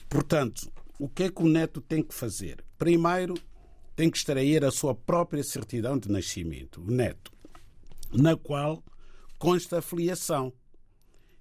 Portanto, 0.09 0.71
o 0.99 1.09
que 1.09 1.25
é 1.25 1.31
que 1.31 1.43
o 1.43 1.49
neto 1.49 1.81
tem 1.81 2.03
que 2.03 2.15
fazer? 2.15 2.63
Primeiro, 2.79 3.35
tem 3.97 4.11
que 4.11 4.17
extrair 4.17 4.65
a 4.65 4.71
sua 4.71 4.95
própria 4.95 5.43
certidão 5.43 5.99
de 5.99 6.11
nascimento, 6.11 6.81
o 6.81 6.91
neto, 6.91 7.33
na 8.12 8.37
qual 8.37 8.83
consta 9.38 9.79
a 9.79 9.83
filiação. 9.83 10.53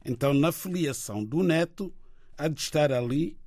Então, 0.03 0.33
na 0.33 0.51
filiação 0.51 1.23
do 1.23 1.43
neto, 1.43 1.93
há 2.37 2.47
de 2.47 2.59
estar 2.59 2.91
ali 2.91 3.37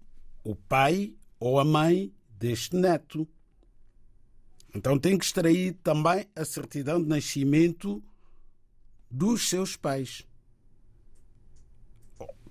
o 0.44 0.54
pai 0.54 1.14
ou 1.40 1.58
a 1.58 1.64
mãe 1.64 2.14
deste 2.28 2.76
neto. 2.76 3.26
Então, 4.74 4.98
tem 4.98 5.18
que 5.18 5.24
extrair 5.24 5.72
também 5.82 6.26
a 6.36 6.44
certidão 6.44 7.02
de 7.02 7.08
nascimento 7.08 8.02
dos 9.10 9.48
seus 9.48 9.76
pais. 9.76 10.26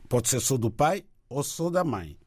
Pode 0.09 0.29
ser 0.29 0.39
só 0.39 0.57
do 0.57 0.69
pai 0.69 1.05
ou 1.29 1.43
só 1.43 1.69
da 1.69 1.83
mãe. 1.83 2.17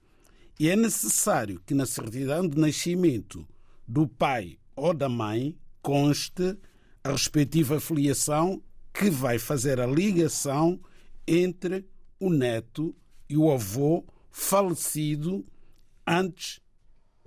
E 0.59 0.69
é 0.69 0.77
necessário 0.77 1.61
que 1.67 1.75
na 1.75 1.85
certidão 1.85 2.49
de 2.49 2.59
nascimento 2.59 3.47
do 3.87 4.09
pai 4.09 4.59
ou 4.75 4.95
da 4.95 5.09
mãe 5.09 5.57
conste 5.83 6.59
a 7.07 7.13
respectiva 7.13 7.79
filiação 7.79 8.61
que 8.93 9.09
vai 9.09 9.39
fazer 9.39 9.81
a 9.81 9.87
ligação 9.87 10.81
entre 11.27 11.87
o 12.19 12.31
neto 12.31 12.95
e 13.29 13.37
o 13.37 13.51
avô 13.53 14.05
falecido 14.31 15.45
antes 16.05 16.61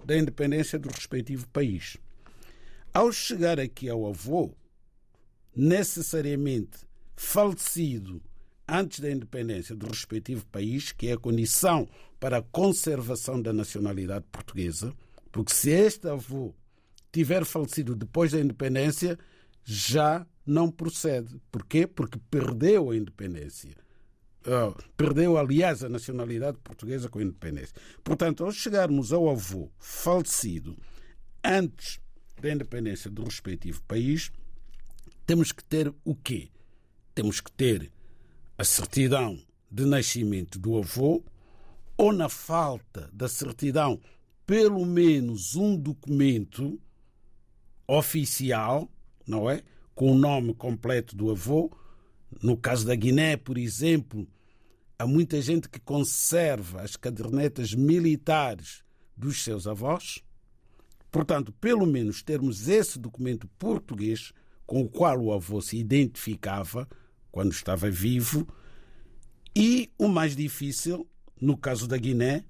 da 0.03 0.17
independência 0.17 0.77
do 0.77 0.89
respectivo 0.89 1.47
país. 1.49 1.97
Ao 2.93 3.11
chegar 3.11 3.59
aqui 3.59 3.87
ao 3.87 4.05
avô, 4.05 4.53
necessariamente 5.55 6.79
falecido 7.15 8.21
antes 8.67 8.99
da 8.99 9.09
independência 9.09 9.75
do 9.75 9.87
respectivo 9.87 10.45
país, 10.47 10.91
que 10.91 11.07
é 11.07 11.13
a 11.13 11.17
condição 11.17 11.87
para 12.19 12.39
a 12.39 12.43
conservação 12.43 13.41
da 13.41 13.53
nacionalidade 13.53 14.25
portuguesa, 14.31 14.93
porque 15.31 15.53
se 15.53 15.69
este 15.69 16.07
avô 16.07 16.53
tiver 17.11 17.45
falecido 17.45 17.95
depois 17.95 18.31
da 18.31 18.39
independência, 18.39 19.17
já 19.63 20.25
não 20.45 20.71
procede. 20.71 21.39
Porquê? 21.51 21.85
Porque 21.85 22.19
perdeu 22.29 22.89
a 22.89 22.95
independência. 22.95 23.75
Ah, 24.45 24.73
perdeu, 24.95 25.37
aliás, 25.37 25.83
a 25.83 25.89
nacionalidade 25.89 26.57
portuguesa 26.63 27.09
com 27.09 27.19
a 27.19 27.23
independência. 27.23 27.75
Portanto, 28.03 28.43
ao 28.43 28.51
chegarmos 28.51 29.11
ao 29.11 29.29
avô 29.29 29.69
falecido 29.77 30.77
antes 31.43 31.99
da 32.41 32.51
independência 32.51 33.11
do 33.11 33.23
respectivo 33.23 33.81
país, 33.83 34.31
temos 35.25 35.51
que 35.51 35.63
ter 35.63 35.93
o 36.03 36.15
quê? 36.15 36.49
Temos 37.13 37.41
que 37.41 37.51
ter 37.51 37.91
a 38.57 38.63
certidão 38.63 39.39
de 39.71 39.85
nascimento 39.85 40.57
do 40.57 40.77
avô, 40.77 41.23
ou 41.95 42.11
na 42.11 42.29
falta 42.29 43.09
da 43.13 43.27
certidão, 43.27 43.99
pelo 44.45 44.85
menos 44.85 45.55
um 45.55 45.77
documento 45.77 46.79
oficial, 47.87 48.89
não 49.29 49.49
é? 49.49 49.61
Com 49.93 50.11
o 50.11 50.17
nome 50.17 50.53
completo 50.53 51.15
do 51.15 51.29
avô. 51.29 51.71
No 52.41 52.57
caso 52.57 52.85
da 52.85 52.95
Guiné, 52.95 53.37
por 53.37 53.57
exemplo, 53.57 54.27
há 54.97 55.05
muita 55.05 55.41
gente 55.41 55.69
que 55.69 55.79
conserva 55.79 56.81
as 56.81 56.95
cadernetas 56.95 57.73
militares 57.73 58.83
dos 59.15 59.43
seus 59.43 59.67
avós. 59.67 60.23
Portanto, 61.11 61.51
pelo 61.53 61.85
menos 61.85 62.21
termos 62.21 62.67
esse 62.67 62.99
documento 62.99 63.47
português 63.57 64.31
com 64.65 64.81
o 64.81 64.89
qual 64.89 65.19
o 65.19 65.33
avô 65.33 65.61
se 65.61 65.77
identificava 65.77 66.87
quando 67.31 67.51
estava 67.51 67.89
vivo. 67.89 68.47
E 69.55 69.91
o 69.97 70.07
mais 70.07 70.35
difícil, 70.35 71.07
no 71.41 71.57
caso 71.57 71.87
da 71.87 71.97
Guiné, 71.97 72.45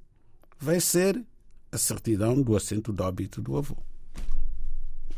vai 0.58 0.80
ser 0.82 1.24
a 1.72 1.78
certidão 1.78 2.42
do 2.42 2.56
assento 2.56 2.92
de 2.92 3.02
óbito 3.02 3.42
do 3.42 3.58
avô. 3.58 3.78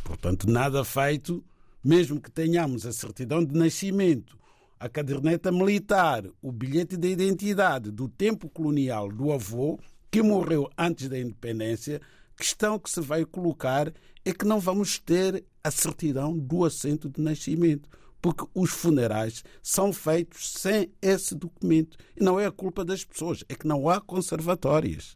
Portanto, 0.04 0.50
nada 0.50 0.84
feito, 0.84 1.43
mesmo 1.83 2.21
que 2.21 2.31
tenhamos 2.31 2.85
a 2.85 2.91
certidão 2.91 3.43
de 3.43 3.55
nascimento, 3.55 4.37
a 4.79 4.89
caderneta 4.89 5.51
militar, 5.51 6.25
o 6.41 6.51
bilhete 6.51 6.97
de 6.97 7.09
identidade 7.09 7.91
do 7.91 8.07
tempo 8.07 8.49
colonial 8.49 9.11
do 9.11 9.31
avô, 9.31 9.79
que 10.09 10.21
morreu 10.21 10.69
antes 10.77 11.07
da 11.07 11.19
independência, 11.19 12.01
questão 12.35 12.79
que 12.79 12.89
se 12.89 12.99
vai 12.99 13.23
colocar 13.23 13.93
é 14.25 14.33
que 14.33 14.45
não 14.45 14.59
vamos 14.59 14.99
ter 14.99 15.43
a 15.63 15.69
certidão 15.71 16.37
do 16.37 16.65
assento 16.65 17.09
de 17.09 17.21
nascimento, 17.21 17.89
porque 18.21 18.45
os 18.53 18.71
funerais 18.71 19.43
são 19.61 19.93
feitos 19.93 20.51
sem 20.51 20.91
esse 21.01 21.33
documento. 21.35 21.97
E 22.19 22.23
não 22.23 22.39
é 22.39 22.45
a 22.45 22.51
culpa 22.51 22.83
das 22.83 23.03
pessoas, 23.03 23.43
é 23.49 23.55
que 23.55 23.67
não 23.67 23.89
há 23.89 24.01
conservatórias. 24.01 25.15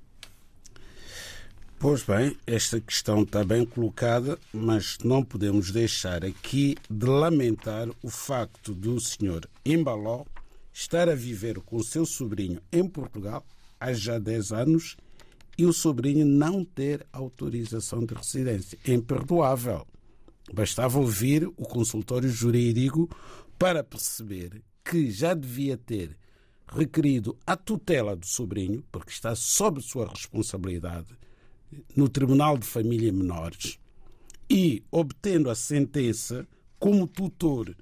Pois 1.78 2.04
bem, 2.04 2.36
esta 2.48 2.80
questão 2.80 3.24
está 3.24 3.44
bem 3.44 3.66
colocada, 3.66 4.40
mas 4.52 4.98
não 5.04 5.24
podemos 5.24 5.72
deixar 5.72 6.24
aqui 6.24 6.76
de 6.90 7.06
lamentar 7.06 7.88
o 8.02 8.10
facto 8.10 8.74
do 8.74 9.00
senhor 9.00 9.48
Embaló 9.64 10.24
estar 10.74 11.10
a 11.10 11.16
viver 11.16 11.60
com 11.60 11.84
seu 11.84 12.06
sobrinho 12.06 12.60
em 12.72 12.88
Portugal 12.88 13.46
há 13.80 13.94
já 13.94 14.18
10 14.18 14.52
anos 14.52 14.98
e 15.58 15.66
o 15.66 15.74
sobrinho 15.74 16.26
não 16.26 16.64
ter 16.66 17.06
autorização 17.12 18.06
de 18.06 18.14
residência. 18.14 18.80
É 18.86 18.94
imperdoável. 18.94 19.86
Bastava 20.54 21.00
ouvir 21.00 21.46
o 21.46 21.66
consultório 21.66 22.30
jurídico 22.30 23.10
para 23.60 23.84
perceber 23.84 24.62
que 24.84 25.12
já 25.12 25.34
devia 25.34 25.78
ter 25.78 26.18
requerido 26.68 27.38
a 27.46 27.56
tutela 27.56 28.16
do 28.16 28.26
sobrinho, 28.26 28.84
porque 28.92 29.12
está 29.12 29.36
sob 29.36 29.82
sua 29.82 30.08
responsabilidade, 30.08 31.08
no 31.96 32.10
Tribunal 32.10 32.58
de 32.58 32.66
Família 32.66 33.12
Menores 33.12 33.80
e, 34.50 34.84
obtendo 34.92 35.50
a 35.50 35.56
sentença 35.56 36.48
como 36.80 37.08
tutor 37.08 37.76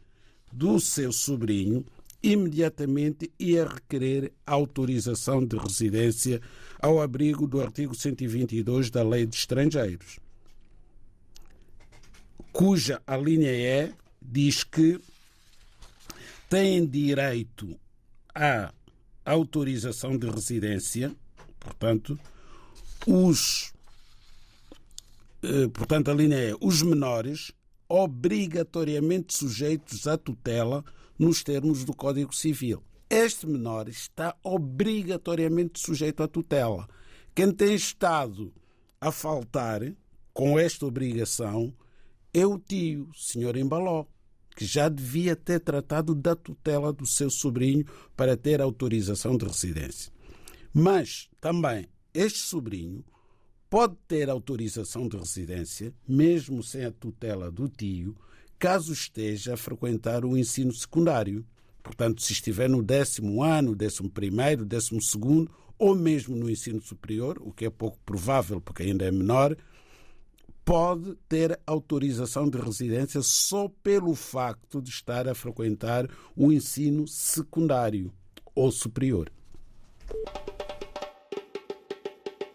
do 0.51 0.79
seu 0.79 1.11
sobrinho, 1.11 1.85
imediatamente 2.21 3.31
ia 3.37 3.67
requerer 3.67 4.31
autorização 4.45 5.45
de 5.45 5.57
residência 5.57 6.41
ao 6.79 7.01
abrigo 7.01 7.45
do 7.45 7.61
artigo 7.61 7.93
122 7.93 8.89
da 8.89 9.03
Lei 9.03 9.25
de 9.25 9.35
Estrangeiros, 9.35 10.19
cuja 12.53 13.01
a 13.05 13.17
linha 13.17 13.51
E 13.51 13.93
diz 14.21 14.63
que 14.63 14.99
têm 16.49 16.85
direito 16.85 17.77
à 18.33 18.71
autorização 19.25 20.17
de 20.17 20.29
residência, 20.29 21.13
portanto, 21.59 22.17
os 23.05 23.72
portanto, 25.73 26.09
a 26.09 26.13
linha 26.13 26.37
é 26.37 26.53
os 26.61 26.81
menores 26.81 27.51
obrigatoriamente 27.87 29.37
sujeitos 29.37 30.07
à 30.07 30.17
tutela 30.17 30.83
nos 31.17 31.43
termos 31.43 31.83
do 31.83 31.93
Código 31.95 32.33
Civil. 32.33 32.81
Este 33.09 33.45
menor 33.45 33.87
está 33.87 34.35
obrigatoriamente 34.43 35.79
sujeito 35.79 36.23
à 36.23 36.27
tutela. 36.27 36.87
Quem 37.35 37.51
tem 37.51 37.75
estado 37.75 38.53
a 38.99 39.11
faltar 39.11 39.81
com 40.33 40.57
esta 40.57 40.85
obrigação 40.85 41.73
é 42.33 42.45
o 42.45 42.57
tio, 42.57 43.09
senhor 43.15 43.55
Embaló, 43.55 44.05
que 44.55 44.65
já 44.65 44.89
devia 44.89 45.35
ter 45.35 45.59
tratado 45.59 46.15
da 46.15 46.35
tutela 46.35 46.91
do 46.91 47.05
seu 47.05 47.29
sobrinho 47.29 47.85
para 48.15 48.35
ter 48.35 48.61
autorização 48.61 49.37
de 49.37 49.45
residência. 49.45 50.11
Mas 50.73 51.29
também 51.39 51.87
este 52.13 52.39
sobrinho 52.39 53.03
pode 53.73 53.95
ter 54.07 54.29
autorização 54.29 55.07
de 55.07 55.17
residência, 55.17 55.91
mesmo 56.07 56.61
sem 56.61 56.85
a 56.85 56.91
tutela 56.91 57.49
do 57.49 57.67
tio, 57.67 58.15
caso 58.59 58.93
esteja 58.93 59.55
a 59.55 59.57
frequentar 59.57 60.23
o 60.23 60.37
ensino 60.37 60.71
secundário. 60.71 61.43
Portanto, 61.81 62.21
se 62.21 62.33
estiver 62.33 62.69
no 62.69 62.83
décimo 62.83 63.41
ano, 63.41 63.75
décimo 63.75 64.11
primeiro, 64.11 64.63
décimo 64.63 65.01
segundo, 65.01 65.49
ou 65.75 65.95
mesmo 65.95 66.35
no 66.35 66.51
ensino 66.51 66.79
superior, 66.83 67.39
o 67.41 67.51
que 67.51 67.65
é 67.65 67.69
pouco 67.71 67.97
provável 68.05 68.61
porque 68.61 68.83
ainda 68.83 69.05
é 69.05 69.11
menor, 69.11 69.57
pode 70.63 71.15
ter 71.27 71.59
autorização 71.65 72.47
de 72.47 72.59
residência 72.59 73.23
só 73.23 73.67
pelo 73.81 74.13
facto 74.13 74.83
de 74.83 74.91
estar 74.91 75.27
a 75.27 75.33
frequentar 75.33 76.07
o 76.35 76.51
ensino 76.51 77.07
secundário 77.07 78.13
ou 78.53 78.71
superior. 78.71 79.31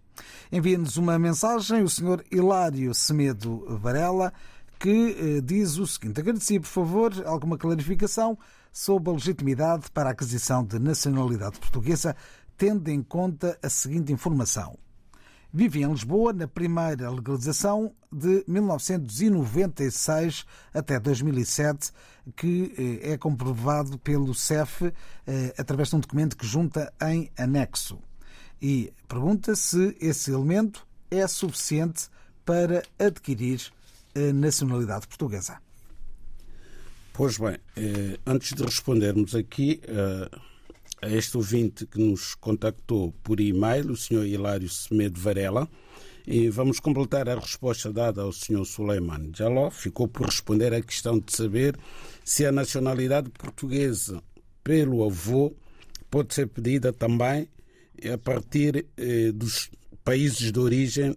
Envia-nos 0.51 0.97
uma 0.97 1.19
mensagem 1.19 1.83
o 1.83 1.89
Sr. 1.89 2.25
Hilário 2.31 2.95
Semedo 2.95 3.65
Varela 3.79 4.33
que 4.79 5.17
eh, 5.19 5.41
diz 5.43 5.77
o 5.79 5.87
seguinte: 5.87 6.21
agradecia, 6.21 6.61
por 6.61 6.69
favor, 6.69 7.13
alguma 7.27 7.59
clarificação 7.59 8.39
sobre 8.73 9.11
a 9.11 9.13
legitimidade 9.15 9.91
para 9.91 10.11
a 10.11 10.13
aquisição 10.13 10.65
de 10.65 10.79
nacionalidade 10.79 11.59
portuguesa, 11.59 12.15
tendo 12.57 12.89
em 12.89 13.03
conta 13.03 13.59
a 13.63 13.69
seguinte 13.69 14.13
informação. 14.13 14.79
Vivi 15.53 15.83
em 15.83 15.91
Lisboa 15.91 16.33
na 16.35 16.47
primeira 16.47 17.11
legalização 17.11 17.95
de 18.13 18.45
1996 18.47 20.45
até 20.75 21.01
2007, 21.01 21.93
que 22.35 23.01
eh, 23.03 23.13
é 23.13 23.19
comprovado 23.19 23.99
pelo 23.99 24.35
CEF 24.35 24.93
eh, 25.27 25.55
através 25.57 25.89
de 25.89 25.97
um 25.97 26.01
documento 26.01 26.37
que 26.37 26.47
junta 26.47 26.93
em 27.01 27.31
anexo. 27.39 27.99
E 28.61 28.93
pergunta 29.09 29.55
se 29.55 29.97
esse 30.01 30.31
elemento 30.31 30.87
é 31.11 31.27
suficiente 31.27 32.09
para 32.45 32.83
adquirir 32.99 33.61
a 34.15 34.33
nacionalidade 34.33 35.07
portuguesa. 35.07 35.59
Pois 37.13 37.39
bem, 37.39 37.57
eh, 37.77 38.19
antes 38.27 38.55
de 38.55 38.63
respondermos 38.63 39.35
aqui 39.35 39.81
a 41.03 41.09
este 41.09 41.37
ouvinte 41.37 41.87
que 41.87 41.99
nos 41.99 42.35
contactou 42.35 43.13
por 43.23 43.41
e-mail, 43.41 43.93
o 43.93 43.97
Sr. 43.97 44.27
Hilário 44.27 44.69
Semedo 44.69 45.21
Varela, 45.21 45.69
e 46.27 46.49
vamos 46.49 46.81
completar 46.81 47.29
a 47.29 47.39
resposta 47.39 47.93
dada 47.93 48.23
ao 48.23 48.33
Sr. 48.33 48.65
Suleiman 48.65 49.31
Jaló. 49.33 49.71
Ficou 49.71 50.09
por 50.09 50.27
responder 50.27 50.75
à 50.75 50.83
questão 50.83 51.19
de 51.19 51.33
saber 51.33 51.79
se 52.25 52.45
a 52.45 52.51
nacionalidade 52.51 53.31
portuguesa 53.31 54.21
pelo 54.65 55.05
avô 55.05 55.55
pode 56.11 56.35
ser 56.35 56.49
pedida 56.49 56.93
também 56.93 57.49
a 58.13 58.19
partir 58.19 58.87
eh, 58.97 59.33
dos 59.33 59.71
países 60.05 60.53
de 60.53 60.59
origem 60.59 61.17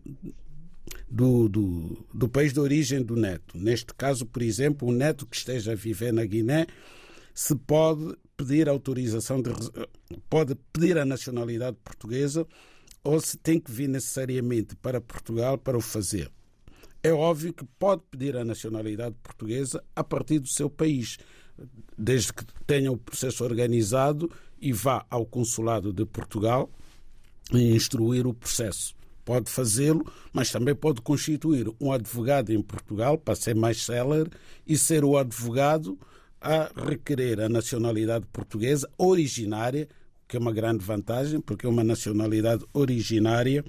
do, 1.09 1.49
do, 1.49 2.05
do, 2.13 2.29
país 2.29 2.53
de 2.53 2.59
origem 2.59 3.01
do 3.01 3.15
neto. 3.15 3.57
Neste 3.57 3.93
caso, 3.93 4.25
por 4.25 4.41
exemplo, 4.41 4.87
o 4.87 4.91
neto 4.91 5.25
que 5.25 5.35
esteja 5.35 5.71
a 5.71 5.75
viver 5.75 6.13
na 6.13 6.25
Guiné 6.25 6.67
se 7.33 7.55
pode 7.55 8.15
pedir 8.35 8.69
autorização 8.69 9.41
de 9.41 9.51
pode 10.29 10.55
pedir 10.71 10.97
a 10.97 11.05
nacionalidade 11.05 11.77
portuguesa 11.83 12.47
ou 13.03 13.19
se 13.19 13.37
tem 13.37 13.59
que 13.59 13.71
vir 13.71 13.87
necessariamente 13.87 14.75
para 14.75 15.01
Portugal 15.01 15.57
para 15.57 15.77
o 15.77 15.81
fazer. 15.81 16.31
É 17.01 17.13
óbvio 17.13 17.53
que 17.53 17.65
pode 17.77 18.01
pedir 18.11 18.35
a 18.35 18.43
nacionalidade 18.43 19.15
portuguesa 19.23 19.83
a 19.95 20.03
partir 20.03 20.39
do 20.39 20.47
seu 20.47 20.69
país, 20.69 21.17
desde 21.97 22.33
que 22.33 22.45
tenha 22.65 22.91
o 22.91 22.97
processo 22.97 23.43
organizado 23.43 24.31
e 24.61 24.71
vá 24.71 25.05
ao 25.09 25.25
consulado 25.25 25.91
de 25.93 26.05
Portugal 26.05 26.69
instruir 27.51 28.27
o 28.27 28.33
processo. 28.33 28.95
pode 29.25 29.51
fazê-lo, 29.51 30.11
mas 30.33 30.51
também 30.51 30.73
pode 30.73 31.01
constituir 31.01 31.71
um 31.79 31.91
advogado 31.91 32.51
em 32.51 32.59
Portugal 32.63 33.15
para 33.15 33.35
ser 33.35 33.53
mais 33.53 33.83
célere 33.85 34.31
e 34.65 34.75
ser 34.75 35.03
o 35.03 35.17
advogado 35.17 35.99
a 36.41 36.71
requerer 36.75 37.39
a 37.39 37.47
nacionalidade 37.47 38.25
portuguesa 38.33 38.89
originária, 38.97 39.87
que 40.27 40.35
é 40.35 40.39
uma 40.39 40.51
grande 40.51 40.83
vantagem, 40.83 41.39
porque 41.39 41.67
é 41.67 41.69
uma 41.69 41.83
nacionalidade 41.83 42.65
originária, 42.73 43.63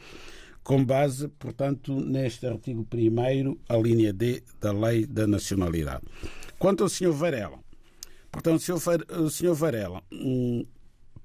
com 0.62 0.82
base, 0.82 1.28
portanto, 1.28 1.94
neste 2.00 2.46
artigo 2.46 2.86
1, 2.92 3.56
a 3.68 3.76
linha 3.76 4.14
D 4.14 4.42
da 4.60 4.72
Lei 4.72 5.04
da 5.04 5.26
Nacionalidade. 5.26 6.04
Quanto 6.58 6.84
ao 6.84 6.88
Sr. 6.88 7.12
Varela, 7.12 7.58
portanto, 8.30 8.62
o 8.62 9.30
Sr. 9.30 9.54
Varela 9.54 10.02
hum, 10.12 10.64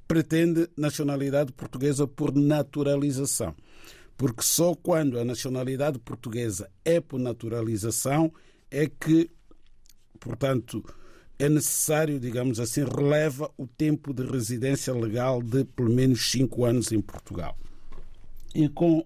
pretende 0.08 0.70
nacionalidade 0.78 1.52
portuguesa 1.52 2.08
por 2.08 2.34
naturalização, 2.34 3.56
porque 4.18 4.44
só 4.44 4.76
quando 4.76 5.20
a 5.20 5.26
nacionalidade 5.26 6.00
portuguesa 6.00 6.70
é 6.84 7.00
por 7.00 7.20
naturalização 7.20 8.32
é 8.70 8.88
que, 8.88 9.30
portanto, 10.20 10.84
é 11.38 11.50
necessário, 11.50 12.20
digamos 12.20 12.60
assim, 12.60 12.84
releva 12.84 13.52
o 13.58 13.68
tempo 13.68 14.14
de 14.14 14.24
residência 14.26 14.94
legal 14.94 15.42
de 15.42 15.66
pelo 15.66 15.90
menos 15.90 16.32
cinco 16.32 16.64
anos 16.66 16.92
em 16.92 17.02
Portugal. 17.02 17.58
E 18.54 18.70
com 18.70 19.06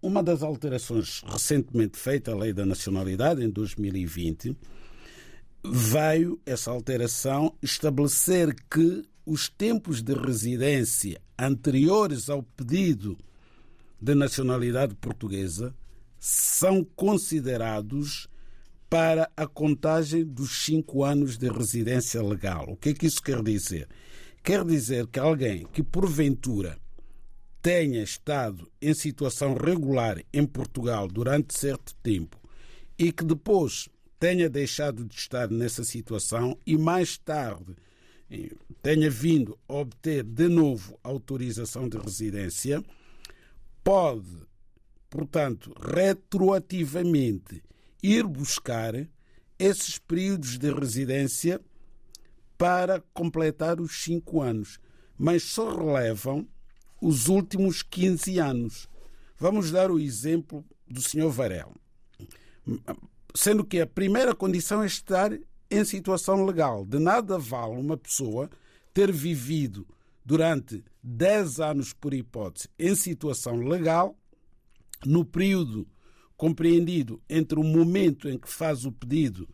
uma 0.00 0.22
das 0.22 0.42
alterações 0.42 1.22
recentemente 1.26 1.98
feita 1.98 2.30
à 2.30 2.36
Lei 2.36 2.52
da 2.52 2.64
Nacionalidade, 2.64 3.42
em 3.42 3.50
2020, 3.50 4.56
veio 5.70 6.40
essa 6.46 6.70
alteração 6.70 7.54
estabelecer 7.62 8.54
que 8.70 9.04
os 9.24 9.48
tempos 9.48 10.02
de 10.02 10.14
residência 10.14 11.20
anteriores 11.38 12.30
ao 12.30 12.42
pedido 12.42 13.18
de 14.00 14.14
nacionalidade 14.14 14.94
portuguesa 14.94 15.74
são 16.18 16.84
considerados 16.84 18.28
para 18.88 19.30
a 19.36 19.46
contagem 19.46 20.24
dos 20.24 20.64
cinco 20.64 21.02
anos 21.02 21.36
de 21.36 21.48
residência 21.48 22.22
legal. 22.22 22.66
O 22.68 22.76
que 22.76 22.90
é 22.90 22.94
que 22.94 23.06
isso 23.06 23.22
quer 23.22 23.42
dizer? 23.42 23.88
Quer 24.42 24.64
dizer 24.64 25.08
que 25.08 25.18
alguém 25.18 25.66
que 25.72 25.82
porventura 25.82 26.78
tenha 27.60 28.02
estado 28.02 28.70
em 28.80 28.94
situação 28.94 29.54
regular 29.54 30.22
em 30.32 30.46
Portugal 30.46 31.08
durante 31.08 31.58
certo 31.58 31.94
tempo 31.96 32.40
e 32.96 33.10
que 33.10 33.24
depois 33.24 33.88
tenha 34.18 34.48
deixado 34.48 35.04
de 35.04 35.14
estar 35.14 35.50
nessa 35.50 35.84
situação 35.84 36.58
e 36.66 36.76
mais 36.76 37.18
tarde 37.18 37.76
tenha 38.82 39.10
vindo 39.10 39.58
a 39.68 39.74
obter 39.74 40.24
de 40.24 40.48
novo 40.48 40.98
autorização 41.02 41.88
de 41.88 41.96
residência, 41.96 42.82
pode, 43.84 44.42
portanto, 45.08 45.72
retroativamente 45.80 47.62
ir 48.02 48.24
buscar 48.24 48.94
esses 49.58 49.98
períodos 49.98 50.58
de 50.58 50.72
residência 50.72 51.60
para 52.58 53.00
completar 53.12 53.80
os 53.80 54.02
cinco 54.02 54.40
anos, 54.40 54.78
mas 55.16 55.42
só 55.44 55.74
relevam 55.74 56.46
os 57.00 57.28
últimos 57.28 57.82
15 57.82 58.38
anos. 58.38 58.88
Vamos 59.38 59.70
dar 59.70 59.90
o 59.90 59.98
exemplo 59.98 60.64
do 60.88 61.00
Sr. 61.00 61.28
Varela. 61.28 61.74
Sendo 63.36 63.62
que 63.62 63.80
a 63.80 63.86
primeira 63.86 64.34
condição 64.34 64.82
é 64.82 64.86
estar 64.86 65.30
em 65.70 65.84
situação 65.84 66.46
legal. 66.46 66.86
De 66.86 66.98
nada 66.98 67.38
vale 67.38 67.78
uma 67.78 67.96
pessoa 67.96 68.48
ter 68.94 69.12
vivido 69.12 69.86
durante 70.24 70.82
10 71.02 71.60
anos, 71.60 71.92
por 71.92 72.14
hipótese, 72.14 72.68
em 72.78 72.94
situação 72.94 73.56
legal, 73.60 74.16
no 75.04 75.22
período 75.22 75.86
compreendido 76.34 77.20
entre 77.28 77.60
o 77.60 77.62
momento 77.62 78.26
em 78.26 78.38
que 78.38 78.48
faz 78.48 78.86
o 78.86 78.92
pedido 78.92 79.46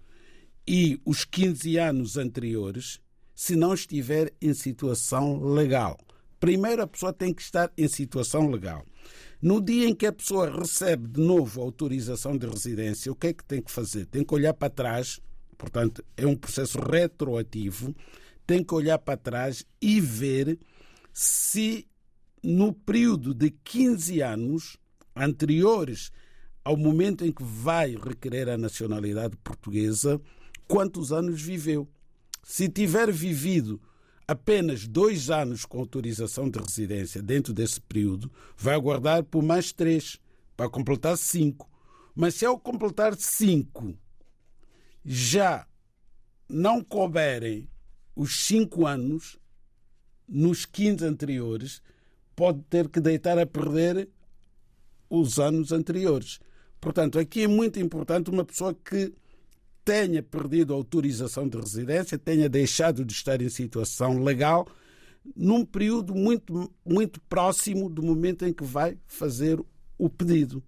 e 0.67 1.01
os 1.05 1.25
15 1.25 1.77
anos 1.77 2.17
anteriores, 2.17 3.01
se 3.35 3.57
não 3.57 3.75
estiver 3.75 4.33
em 4.41 4.55
situação 4.55 5.43
legal. 5.43 5.99
Primeiro, 6.39 6.83
a 6.83 6.87
pessoa 6.87 7.13
tem 7.13 7.35
que 7.35 7.43
estar 7.43 7.73
em 7.77 7.89
situação 7.89 8.49
legal. 8.49 8.87
No 9.43 9.61
dia 9.61 9.89
em 9.89 9.95
que 9.95 10.07
a 10.07 10.13
pessoa 10.13 10.49
recebe 10.49 11.09
de 11.09 11.21
novo 11.21 11.61
a 11.61 11.65
autorização 11.65 12.39
de 12.39 12.47
residência, 12.47 13.11
o 13.11 13.17
que 13.17 13.27
é 13.27 13.33
que 13.33 13.45
tem 13.45 13.61
que 13.61 13.73
fazer? 13.73 14.07
Tem 14.07 14.23
que 14.23 14.33
olhar 14.33 14.55
para 14.55 14.71
trás, 14.71 15.21
portanto, 15.59 16.05
é 16.17 16.25
um 16.25 16.37
processo 16.37 16.79
retroativo, 16.79 17.93
tem 18.47 18.63
que 18.63 18.73
olhar 18.73 19.01
para 19.01 19.17
trás 19.17 19.67
e 19.81 20.01
ver 20.01 20.61
se 21.13 21.89
no 22.41 22.73
período 22.73 23.35
de 23.35 23.51
15 23.51 24.23
anos 24.23 24.77
anteriores 25.17 26.13
ao 26.65 26.77
momento 26.77 27.25
em 27.25 27.33
que 27.33 27.43
vai 27.43 27.97
requerer 27.97 28.49
a 28.49 28.57
nacionalidade 28.57 29.37
portuguesa, 29.39 30.21
quantos 30.69 31.11
anos 31.11 31.43
viveu. 31.43 31.89
Se 32.45 32.69
tiver 32.69 33.11
vivido 33.11 33.83
apenas 34.27 34.87
dois 34.87 35.31
anos 35.31 35.65
com 35.65 35.79
autorização 35.79 36.49
de 36.49 36.59
residência 36.59 37.23
dentro 37.23 37.53
desse 37.53 37.81
período, 37.81 38.31
vai 38.57 38.75
aguardar 38.75 39.25
por 39.25 39.43
mais 39.43 39.73
três, 39.73 40.19
para 40.57 40.69
completar 40.69 41.17
cinco. 41.17 41.71
Mas 42.15 42.35
se 42.35 42.45
ao 42.45 42.59
completar 42.59 43.15
cinco 43.17 43.95
já 45.05 45.67
não 46.49 46.83
couberem 46.83 47.69
os 48.15 48.45
cinco 48.45 48.87
anos 48.87 49.39
nos 50.29 50.65
15 50.65 51.05
anteriores, 51.05 51.83
pode 52.37 52.63
ter 52.65 52.89
que 52.89 53.01
deitar 53.01 53.39
a 53.39 53.47
perder 53.47 54.09
os 55.09 55.39
anos 55.39 55.73
anteriores. 55.73 56.41
Portanto, 56.81 57.19
aqui 57.19 57.43
é 57.43 57.49
muito 57.49 57.79
importante 57.79 58.31
uma 58.31 58.45
pessoa 58.45 58.75
que 58.75 59.13
tenha 59.85 60.23
perdido 60.23 60.73
a 60.73 60.77
autorização 60.77 61.49
de 61.49 61.59
residência, 61.59 62.19
tenha 62.19 62.49
deixado 62.49 63.05
de 63.05 63.13
estar 63.13 63.41
em 63.41 63.49
situação 63.49 64.23
legal 64.23 64.67
num 65.37 65.65
período 65.65 66.15
muito, 66.15 66.73
muito 66.85 67.21
próximo 67.23 67.89
do 67.89 68.03
momento 68.03 68.45
em 68.45 68.53
que 68.53 68.65
vai 68.65 68.99
fazer 69.07 69.61
o 69.97 70.09
pedido. 70.09 70.63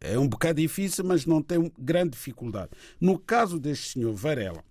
É 0.00 0.18
um 0.18 0.28
bocado 0.28 0.60
difícil, 0.60 1.04
mas 1.04 1.26
não 1.26 1.42
tem 1.42 1.70
grande 1.78 2.10
dificuldade. 2.10 2.70
No 3.00 3.18
caso 3.18 3.58
deste 3.58 3.92
senhor 3.92 4.14
Varela, 4.14 4.64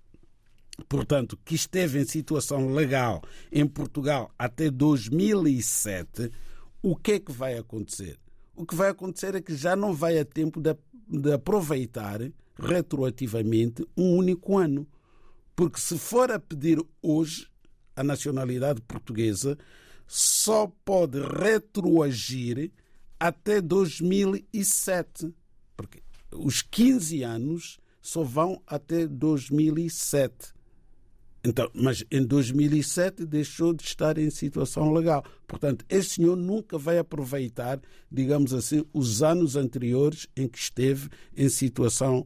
portanto, 0.87 1.37
que 1.45 1.55
esteve 1.55 1.99
em 1.99 2.05
situação 2.05 2.73
legal 2.73 3.21
em 3.51 3.67
Portugal 3.67 4.31
até 4.37 4.71
2007, 4.71 6.31
o 6.81 6.95
que 6.95 7.13
é 7.13 7.19
que 7.19 7.31
vai 7.31 7.57
acontecer? 7.57 8.17
O 8.55 8.65
que 8.65 8.75
vai 8.75 8.89
acontecer 8.89 9.35
é 9.35 9.41
que 9.41 9.55
já 9.55 9.75
não 9.75 9.93
vai 9.93 10.17
a 10.17 10.25
tempo 10.25 10.59
de, 10.59 10.75
de 11.07 11.31
aproveitar 11.31 12.21
retroativamente 12.59 13.85
um 13.95 14.15
único 14.15 14.57
ano. 14.57 14.87
Porque 15.55 15.79
se 15.79 15.97
for 15.97 16.31
a 16.31 16.39
pedir 16.39 16.81
hoje 17.01 17.47
a 17.95 18.03
nacionalidade 18.03 18.81
portuguesa, 18.81 19.57
só 20.07 20.71
pode 20.85 21.19
retroagir 21.19 22.71
até 23.19 23.61
2007. 23.61 25.33
Porque 25.75 26.01
os 26.31 26.61
15 26.61 27.23
anos 27.23 27.77
só 28.01 28.23
vão 28.23 28.61
até 28.65 29.07
2007. 29.07 30.53
Então, 31.43 31.69
mas 31.73 32.03
em 32.11 32.25
2007 32.25 33.25
deixou 33.25 33.73
de 33.73 33.83
estar 33.83 34.17
em 34.17 34.29
situação 34.29 34.91
legal. 34.91 35.23
Portanto, 35.47 35.85
este 35.87 36.15
senhor 36.15 36.35
nunca 36.35 36.77
vai 36.77 36.97
aproveitar, 36.97 37.79
digamos 38.11 38.53
assim, 38.53 38.85
os 38.93 39.23
anos 39.23 39.55
anteriores 39.55 40.27
em 40.35 40.47
que 40.47 40.57
esteve 40.57 41.09
em 41.35 41.47
situação 41.47 42.25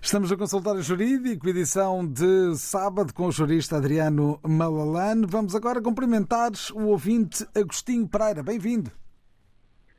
Estamos 0.00 0.30
no 0.30 0.38
consultório 0.38 0.82
jurídico, 0.82 1.48
edição 1.48 2.06
de 2.06 2.56
sábado 2.56 3.12
com 3.12 3.26
o 3.26 3.32
jurista 3.32 3.76
Adriano 3.76 4.38
Malalane. 4.46 5.26
Vamos 5.26 5.54
agora 5.54 5.82
cumprimentar 5.82 6.50
o 6.74 6.86
ouvinte 6.86 7.46
Agostinho 7.54 8.06
Pereira. 8.08 8.42
Bem-vindo. 8.42 8.90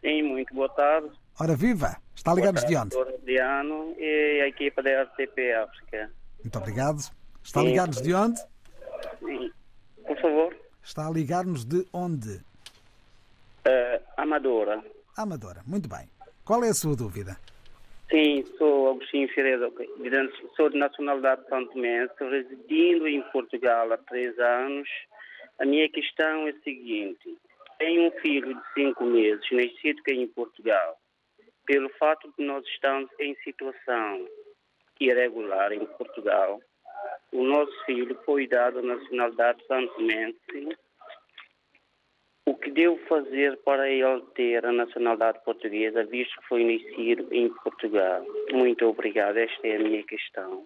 Sim, 0.02 0.24
muito 0.24 0.54
boa 0.54 0.70
tarde. 0.70 1.10
Ora 1.39 1.56
viva! 1.56 1.97
Está 2.16 2.34
ligado-nos 2.34 2.66
de 2.66 2.76
onde? 2.76 2.97
Adriano 2.97 3.93
e 3.97 4.41
a 4.43 4.47
equipa 4.47 4.82
da 4.82 5.04
RTP 5.04 5.38
África. 5.64 6.12
Muito 6.43 6.58
obrigado. 6.58 7.00
Está 7.43 7.62
Sim. 7.62 7.68
ligado-nos 7.68 8.02
de 8.02 8.14
onde? 8.14 8.39
Sim. 9.20 9.52
Por 10.06 10.22
favor, 10.22 10.56
Está 10.84 11.08
a 11.08 11.12
ligar-nos 11.12 11.66
de 11.66 11.86
onde? 11.93 12.41
eh, 13.66 14.02
Amadora. 14.18 14.82
Amadora. 15.16 15.62
Muito 15.68 15.88
bem. 15.88 16.10
Qual 16.43 16.64
é 16.64 16.70
a 16.70 16.74
sua 16.74 16.95
dúvida? 16.95 17.38
Sim, 18.10 18.43
sou 18.57 18.89
Agostinho 18.89 19.30
Ferreira, 19.30 19.72
sou 20.55 20.70
de 20.70 20.78
nacionalidade 20.80 21.47
santomense, 21.47 22.14
residindo 22.20 23.07
em 23.07 23.22
Portugal 23.32 23.91
há 23.93 23.97
três 23.97 24.38
anos. 24.39 24.89
A 25.60 25.66
minha 25.66 25.88
questão 25.89 26.47
é 26.47 26.49
a 26.49 26.60
seguinte: 26.64 27.38
tenho 27.78 28.07
um 28.07 28.12
filho 28.20 28.55
de 28.55 28.74
cinco 28.74 29.05
meses, 29.05 29.45
nascido 29.51 29.99
aqui 29.99 30.14
em 30.14 30.28
Portugal. 30.28 30.97
Pelo 31.68 31.88
fato 31.99 32.34
de 32.36 32.43
nós 32.43 32.66
estarmos 32.66 33.12
em 33.20 33.36
situação 33.43 34.28
irregular 34.99 35.72
em 35.72 35.86
Portugal, 35.86 36.60
o 37.32 37.43
nosso 37.43 37.86
filho 37.86 38.20
foi 38.26 38.47
dado 38.47 38.80
a 38.80 38.82
nacionalidade 38.82 39.64
santomense. 39.68 40.78
O 42.50 42.56
que 42.56 42.72
devo 42.72 42.97
fazer 43.08 43.60
para 43.64 43.88
ele 43.88 44.24
ter 44.34 44.66
a 44.66 44.72
nacionalidade 44.72 45.38
portuguesa, 45.45 46.04
visto 46.04 46.36
que 46.41 46.47
foi 46.47 46.64
nascido 46.64 47.28
em 47.32 47.47
Portugal? 47.64 48.26
Muito 48.52 48.88
obrigado, 48.88 49.38
esta 49.38 49.68
é 49.68 49.76
a 49.76 49.80
minha 49.80 50.04
questão. 50.04 50.66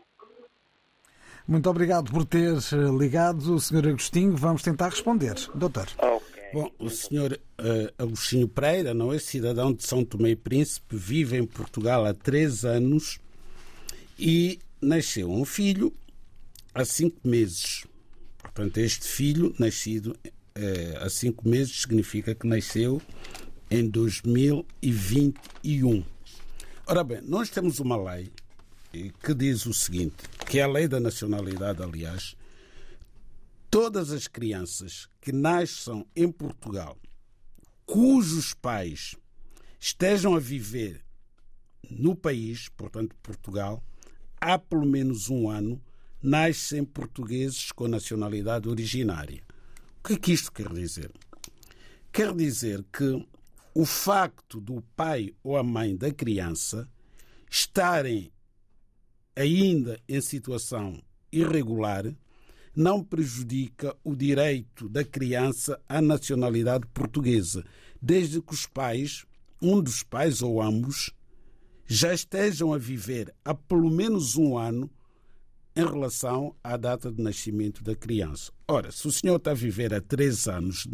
Muito 1.46 1.70
obrigado 1.70 2.10
por 2.10 2.24
ter 2.24 2.54
ligado, 2.98 3.60
Sr. 3.60 3.90
Agostinho. 3.90 4.34
Vamos 4.38 4.64
tentar 4.64 4.92
responder. 4.92 5.34
Doutor. 5.54 5.88
Ok. 5.98 6.44
Bom, 6.54 6.72
o 6.80 6.90
senhor 6.90 7.34
uh, 7.34 8.02
Agostinho 8.02 8.48
Pereira, 8.48 8.94
não 8.94 9.12
é? 9.12 9.20
Cidadão 9.20 9.74
de 9.74 9.84
São 9.86 10.06
Tomé 10.06 10.30
e 10.30 10.36
Príncipe, 10.38 10.96
vive 10.96 11.36
em 11.36 11.46
Portugal 11.46 12.06
há 12.06 12.14
três 12.14 12.64
anos 12.64 13.20
e 14.18 14.58
nasceu 14.82 15.30
um 15.30 15.44
filho 15.44 15.92
há 16.74 16.86
cinco 16.86 17.28
meses. 17.28 17.86
Portanto, 18.42 18.78
este 18.78 19.06
filho, 19.06 19.54
nascido 19.60 20.16
uh, 20.58 21.04
há 21.04 21.10
cinco 21.10 21.48
meses, 21.48 21.82
significa 21.82 22.36
que 22.36 22.48
nasceu 22.48 23.02
em 23.70 23.88
2021. 23.90 26.04
Ora 26.86 27.04
bem, 27.04 27.22
nós 27.22 27.50
temos 27.50 27.80
uma 27.80 27.96
lei 27.96 28.32
que 29.24 29.34
diz 29.34 29.66
o 29.66 29.74
seguinte, 29.74 30.16
que 30.48 30.60
é 30.60 30.64
a 30.64 30.68
lei 30.68 30.88
da 30.88 31.00
nacionalidade, 31.00 31.82
aliás, 31.82 32.36
todas 33.70 34.12
as 34.12 34.28
crianças 34.28 35.08
que 35.20 35.32
nasçam 35.32 36.06
em 36.16 36.32
Portugal, 36.32 36.98
cujos 37.86 38.54
pais 38.54 39.16
estejam 39.80 40.36
a 40.36 40.40
viver 40.40 41.02
no 41.90 42.16
país, 42.16 42.70
portanto 42.70 43.16
Portugal, 43.24 43.84
há 44.40 44.60
pelo 44.60 44.86
menos 44.86 45.30
um 45.30 45.50
ano, 45.50 45.82
nascem 46.22 46.86
portugueses 46.86 47.72
com 47.72 47.88
nacionalidade 47.88 48.70
originária. 48.70 49.42
O 50.04 50.08
que 50.08 50.14
é 50.16 50.18
que 50.18 50.34
isto 50.34 50.52
quer 50.52 50.68
dizer? 50.74 51.10
Quer 52.12 52.36
dizer 52.36 52.84
que 52.92 53.26
o 53.74 53.86
facto 53.86 54.60
do 54.60 54.82
pai 54.98 55.34
ou 55.42 55.56
a 55.56 55.64
mãe 55.64 55.96
da 55.96 56.12
criança 56.12 56.90
estarem 57.50 58.30
ainda 59.34 59.98
em 60.10 60.20
situação 60.20 61.02
irregular 61.32 62.14
não 62.76 63.02
prejudica 63.02 63.96
o 64.04 64.14
direito 64.14 64.90
da 64.90 65.06
criança 65.06 65.80
à 65.88 66.02
nacionalidade 66.02 66.86
portuguesa, 66.88 67.64
desde 68.02 68.42
que 68.42 68.54
os 68.54 68.66
pais, 68.66 69.26
um 69.62 69.82
dos 69.82 70.04
pais 70.04 70.42
ou 70.42 70.62
ambos, 70.62 71.12
já 71.88 72.14
estejam 72.14 72.74
a 72.74 72.78
viver 72.78 73.34
há 73.46 73.54
pelo 73.54 73.90
menos 73.90 74.36
um 74.36 74.58
ano 74.58 74.92
em 75.76 75.86
relação 75.86 76.56
à 76.64 76.78
data 76.78 77.12
de 77.12 77.22
nascimento 77.22 77.84
da 77.84 77.96
criança. 77.96 78.52
Ora, 78.68 78.92
se 78.92 79.08
o 79.08 79.12
senhor 79.12 79.38
está 79.38 79.52
a 79.52 79.56
viver 79.56 79.94
há 79.94 80.02
três 80.02 80.48
anos, 80.48 80.88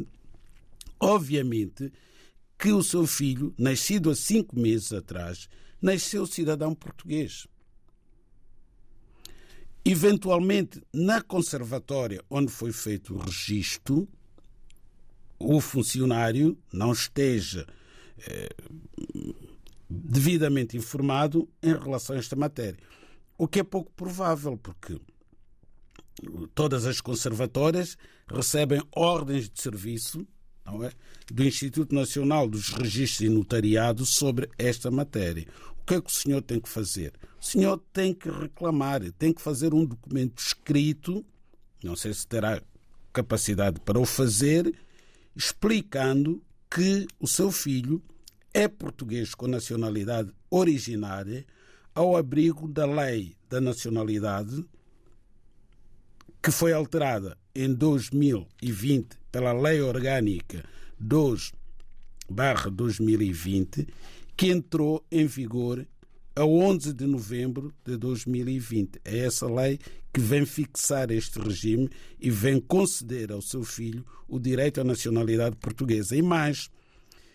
obviamente 1.00 1.92
que 2.58 2.72
o 2.72 2.84
seu 2.84 3.08
filho, 3.08 3.54
nascido 3.58 4.10
há 4.10 4.16
cinco 4.16 4.60
meses 4.60 4.92
atrás, 4.92 5.48
nasceu 5.82 6.26
cidadão 6.26 6.76
português. 6.76 7.48
Eventualmente, 9.84 10.82
na 10.94 11.22
conservatória 11.22 12.22
onde 12.30 12.52
foi 12.52 12.72
feito 12.72 13.16
o 13.16 13.18
registro, 13.18 14.08
o 15.40 15.62
funcionário 15.62 16.58
não 16.72 16.92
esteja 16.92 17.66
eh, 18.28 18.50
devidamente 19.90 20.76
informado 20.76 21.48
em 21.64 21.74
relação 21.74 22.16
a 22.16 22.20
esta 22.20 22.36
matéria. 22.36 22.80
O 23.40 23.48
que 23.48 23.62
é 23.62 23.64
pouco 23.64 23.90
provável, 23.94 24.58
porque 24.58 25.00
todas 26.54 26.86
as 26.86 27.00
conservatórias 27.00 27.98
recebem 28.30 28.84
ordens 28.92 29.50
de 29.50 29.62
serviço 29.62 30.28
é, 30.84 30.92
do 31.34 31.46
Instituto 31.46 31.96
Nacional 31.96 32.50
dos 32.50 32.68
Registros 32.68 33.22
e 33.22 33.30
Notariados 33.30 34.10
sobre 34.10 34.50
esta 34.58 34.92
matéria. 34.92 35.48
O 35.82 35.86
que 35.86 35.94
é 35.94 36.02
que 36.02 36.10
o 36.10 36.14
senhor 36.14 36.42
tem 36.42 36.60
que 36.60 36.68
fazer? 36.68 37.14
O 37.42 37.46
senhor 37.46 37.82
tem 37.94 38.14
que 38.14 38.30
reclamar, 38.30 39.10
tem 39.14 39.32
que 39.32 39.42
fazer 39.42 39.74
um 39.74 39.86
documento 39.86 40.38
escrito, 40.38 41.26
não 41.82 41.96
sei 41.96 42.14
se 42.14 42.28
terá 42.28 42.62
capacidade 43.14 43.80
para 43.80 43.98
o 43.98 44.06
fazer, 44.06 44.76
explicando 45.34 46.44
que 46.70 47.08
o 47.18 47.26
seu 47.26 47.54
filho 47.54 48.04
é 48.54 48.68
português 48.68 49.34
com 49.34 49.48
nacionalidade 49.48 50.30
originária 50.52 51.46
ao 52.00 52.16
abrigo 52.16 52.66
da 52.66 52.86
lei 52.86 53.36
da 53.50 53.60
nacionalidade 53.60 54.66
que 56.42 56.50
foi 56.50 56.72
alterada 56.72 57.38
em 57.54 57.74
2020 57.74 59.18
pela 59.30 59.52
Lei 59.52 59.82
Orgânica 59.82 60.64
2 60.98 61.52
2020, 62.72 63.86
que 64.38 64.48
entrou 64.48 65.06
em 65.12 65.26
vigor 65.26 65.86
a 66.38 66.46
11 66.46 66.94
de 66.94 67.06
novembro 67.06 67.74
de 67.84 67.98
2020. 67.98 69.02
É 69.04 69.18
essa 69.18 69.54
lei 69.54 69.78
que 70.14 70.22
vem 70.22 70.46
fixar 70.46 71.12
este 71.12 71.38
regime 71.38 71.90
e 72.18 72.32
vem 72.32 72.62
conceder 72.62 73.30
ao 73.30 73.42
seu 73.42 73.66
filho 73.66 74.06
o 74.26 74.40
direito 74.40 74.80
à 74.80 74.86
nacionalidade 74.86 75.58
portuguesa. 75.58 76.16
E 76.16 76.22
mais, 76.22 76.70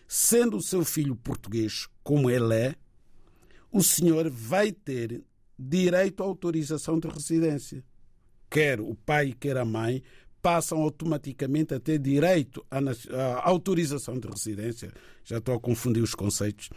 sendo 0.07 0.57
o 0.57 0.61
seu 0.63 0.83
filho 0.83 1.15
português 1.15 1.87
como 2.03 2.31
ele 2.31 2.55
é, 2.55 2.75
o 3.75 3.83
senhor 3.83 4.29
vai 4.29 4.71
ter 4.71 5.21
direito 5.59 6.23
à 6.23 6.25
autorização 6.25 6.97
de 6.97 7.09
residência. 7.09 7.83
Quer 8.49 8.79
o 8.79 8.95
pai, 8.95 9.35
quer 9.37 9.57
a 9.57 9.65
mãe, 9.65 10.01
passam 10.41 10.81
automaticamente 10.81 11.73
a 11.73 11.79
ter 11.79 11.99
direito 11.99 12.65
à, 12.71 12.77
à 12.79 13.49
autorização 13.49 14.17
de 14.17 14.29
residência. 14.29 14.93
Já 15.25 15.39
estou 15.39 15.55
a 15.55 15.59
confundir 15.59 16.01
os 16.01 16.15
conceitos. 16.15 16.69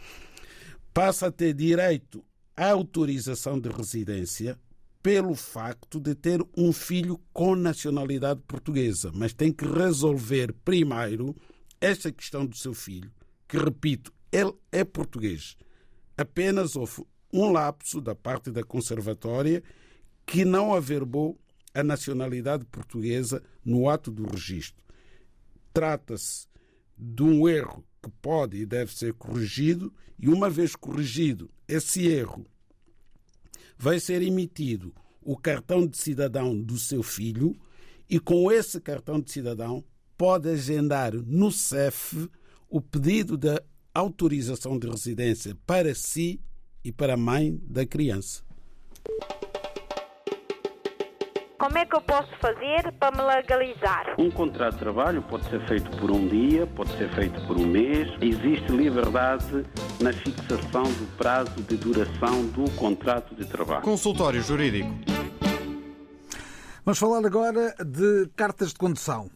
Passa 0.93 1.27
a 1.27 1.31
ter 1.31 1.53
direito 1.53 2.21
à 2.57 2.71
autorização 2.71 3.57
de 3.57 3.69
residência 3.69 4.59
pelo 5.01 5.35
facto 5.35 6.01
de 6.01 6.13
ter 6.13 6.45
um 6.57 6.73
filho 6.73 7.17
com 7.31 7.55
nacionalidade 7.55 8.41
portuguesa, 8.45 9.09
mas 9.13 9.31
tem 9.31 9.53
que 9.53 9.65
resolver 9.65 10.53
primeiro 10.65 11.33
esta 11.79 12.11
questão 12.11 12.45
do 12.45 12.57
seu 12.57 12.73
filho, 12.73 13.09
que 13.47 13.57
repito, 13.57 14.11
ele 14.33 14.51
é 14.69 14.83
português. 14.83 15.55
Apenas 16.19 16.75
houve 16.75 17.05
um 17.31 17.49
lapso 17.49 18.01
da 18.01 18.13
parte 18.13 18.51
da 18.51 18.61
conservatória 18.61 19.63
que 20.25 20.43
não 20.43 20.73
averbou 20.73 21.39
a 21.73 21.81
nacionalidade 21.81 22.65
portuguesa 22.65 23.41
no 23.63 23.87
ato 23.87 24.11
do 24.11 24.29
registro. 24.29 24.83
Trata-se 25.73 26.45
de 26.97 27.23
um 27.23 27.47
erro 27.47 27.85
que 28.03 28.11
pode 28.21 28.57
e 28.57 28.65
deve 28.65 28.93
ser 28.93 29.13
corrigido, 29.13 29.93
e 30.19 30.27
uma 30.27 30.49
vez 30.49 30.75
corrigido 30.75 31.49
esse 31.65 32.05
erro, 32.05 32.45
vai 33.77 33.97
ser 33.97 34.21
emitido 34.21 34.93
o 35.21 35.37
cartão 35.37 35.87
de 35.87 35.97
cidadão 35.97 36.61
do 36.61 36.77
seu 36.77 37.01
filho, 37.01 37.55
e 38.09 38.19
com 38.19 38.51
esse 38.51 38.81
cartão 38.81 39.21
de 39.21 39.31
cidadão 39.31 39.85
pode 40.17 40.49
agendar 40.49 41.13
no 41.13 41.49
CEF 41.49 42.29
o 42.67 42.81
pedido 42.81 43.37
de 43.37 43.57
autorização 43.93 44.77
de 44.77 44.87
residência 44.87 45.57
para 45.65 45.93
si 45.95 46.41
e 46.83 46.91
para 46.91 47.13
a 47.13 47.17
mãe 47.17 47.59
da 47.63 47.85
criança. 47.85 48.43
Como 51.59 51.77
é 51.77 51.85
que 51.85 51.93
eu 51.93 52.01
posso 52.01 52.29
fazer 52.39 52.89
para 52.97 53.11
me 53.17 53.21
legalizar? 53.21 54.15
Um 54.17 54.31
contrato 54.31 54.75
de 54.75 54.79
trabalho 54.79 55.21
pode 55.23 55.43
ser 55.49 55.59
feito 55.67 55.91
por 55.97 56.09
um 56.09 56.25
dia, 56.25 56.65
pode 56.65 56.89
ser 56.97 57.13
feito 57.13 57.45
por 57.45 57.57
um 57.57 57.67
mês. 57.67 58.07
Existe 58.21 58.71
liberdade 58.71 59.65
na 59.99 60.13
fixação 60.13 60.83
do 60.83 61.17
prazo 61.17 61.61
de 61.63 61.75
duração 61.75 62.45
do 62.47 62.71
contrato 62.77 63.35
de 63.35 63.45
trabalho. 63.45 63.81
Consultório 63.81 64.41
Jurídico. 64.41 64.89
Vamos 66.85 66.97
falar 66.97 67.25
agora 67.25 67.75
de 67.85 68.29
cartas 68.37 68.69
de 68.69 68.75
condução. 68.75 69.29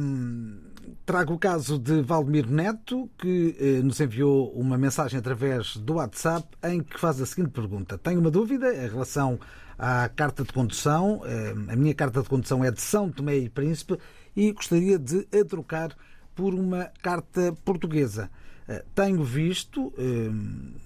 Hum, 0.00 0.65
trago 1.06 1.34
o 1.34 1.38
caso 1.38 1.78
de 1.78 2.02
Valdemiro 2.02 2.50
Neto, 2.50 3.08
que 3.16 3.56
eh, 3.60 3.80
nos 3.80 4.00
enviou 4.00 4.50
uma 4.50 4.76
mensagem 4.76 5.20
através 5.20 5.76
do 5.76 5.94
WhatsApp 5.94 6.48
em 6.64 6.82
que 6.82 6.98
faz 6.98 7.22
a 7.22 7.26
seguinte 7.26 7.50
pergunta. 7.50 7.96
Tenho 7.96 8.18
uma 8.18 8.30
dúvida 8.30 8.74
em 8.74 8.88
relação 8.88 9.38
à 9.78 10.08
carta 10.08 10.42
de 10.42 10.52
condução. 10.52 11.22
A 11.68 11.76
minha 11.76 11.94
carta 11.94 12.22
de 12.22 12.28
condução 12.28 12.64
é 12.64 12.72
de 12.72 12.80
São 12.80 13.08
Tomé 13.08 13.36
e 13.36 13.48
Príncipe 13.48 13.96
e 14.34 14.50
gostaria 14.50 14.98
de 14.98 15.28
a 15.32 15.44
trocar 15.44 15.96
por 16.34 16.52
uma 16.52 16.90
carta 17.00 17.54
portuguesa. 17.64 18.28
Eh, 18.66 18.84
Tenho 18.92 19.22
visto 19.22 19.92
eh, 19.96 20.28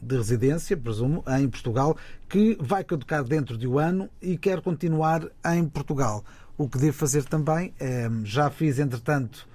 de 0.02 0.16
residência, 0.16 0.76
presumo, 0.76 1.24
em 1.40 1.48
Portugal, 1.48 1.96
que 2.28 2.58
vai 2.60 2.84
caducar 2.84 3.24
dentro 3.24 3.56
de 3.56 3.66
um 3.66 3.78
ano 3.78 4.10
e 4.20 4.36
quer 4.36 4.60
continuar 4.60 5.26
em 5.46 5.66
Portugal. 5.66 6.22
O 6.58 6.68
que 6.68 6.76
devo 6.76 6.92
fazer 6.92 7.24
também, 7.24 7.72
eh, 7.80 8.10
já 8.22 8.50
fiz, 8.50 8.78
entretanto, 8.78 9.48
eh, 9.48 9.49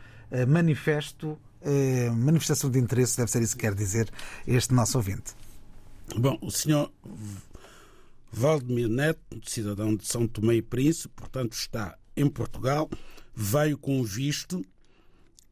manifesto, 0.48 1.38
eh, 1.62 2.10
manifestação 2.10 2.70
de 2.70 2.80
interesse, 2.80 3.18
deve 3.18 3.32
ser 3.32 3.42
isso 3.42 3.56
que 3.56 3.62
quer 3.62 3.76
dizer 3.76 4.10
este 4.48 4.74
nosso 4.74 4.98
ouvinte. 4.98 5.34
Bom, 6.16 6.38
o 6.42 6.52
senhor 6.52 6.92
Valdemir 8.32 8.90
Neto, 8.90 9.42
cidadão 9.46 9.96
de 9.96 10.08
São 10.08 10.28
Tomé 10.28 10.56
e 10.56 10.62
Príncipe, 10.62 11.14
portanto 11.16 11.54
está 11.54 11.98
em 12.16 12.28
Portugal, 12.28 12.90
veio 13.34 13.78
com 13.78 14.04
visto, 14.04 14.64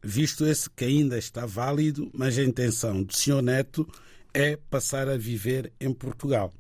visto 0.02 0.46
esse 0.46 0.70
que 0.70 0.86
ainda 0.86 1.18
está 1.18 1.46
válido, 1.46 2.10
mas 2.14 2.38
a 2.38 2.44
intenção 2.44 3.04
do 3.04 3.14
senhor 3.14 3.42
Neto 3.42 3.88
é 4.34 4.58
passar 4.70 5.08
a 5.08 5.18
viver 5.18 5.72
em 5.80 5.94
Portugal. 5.94 6.54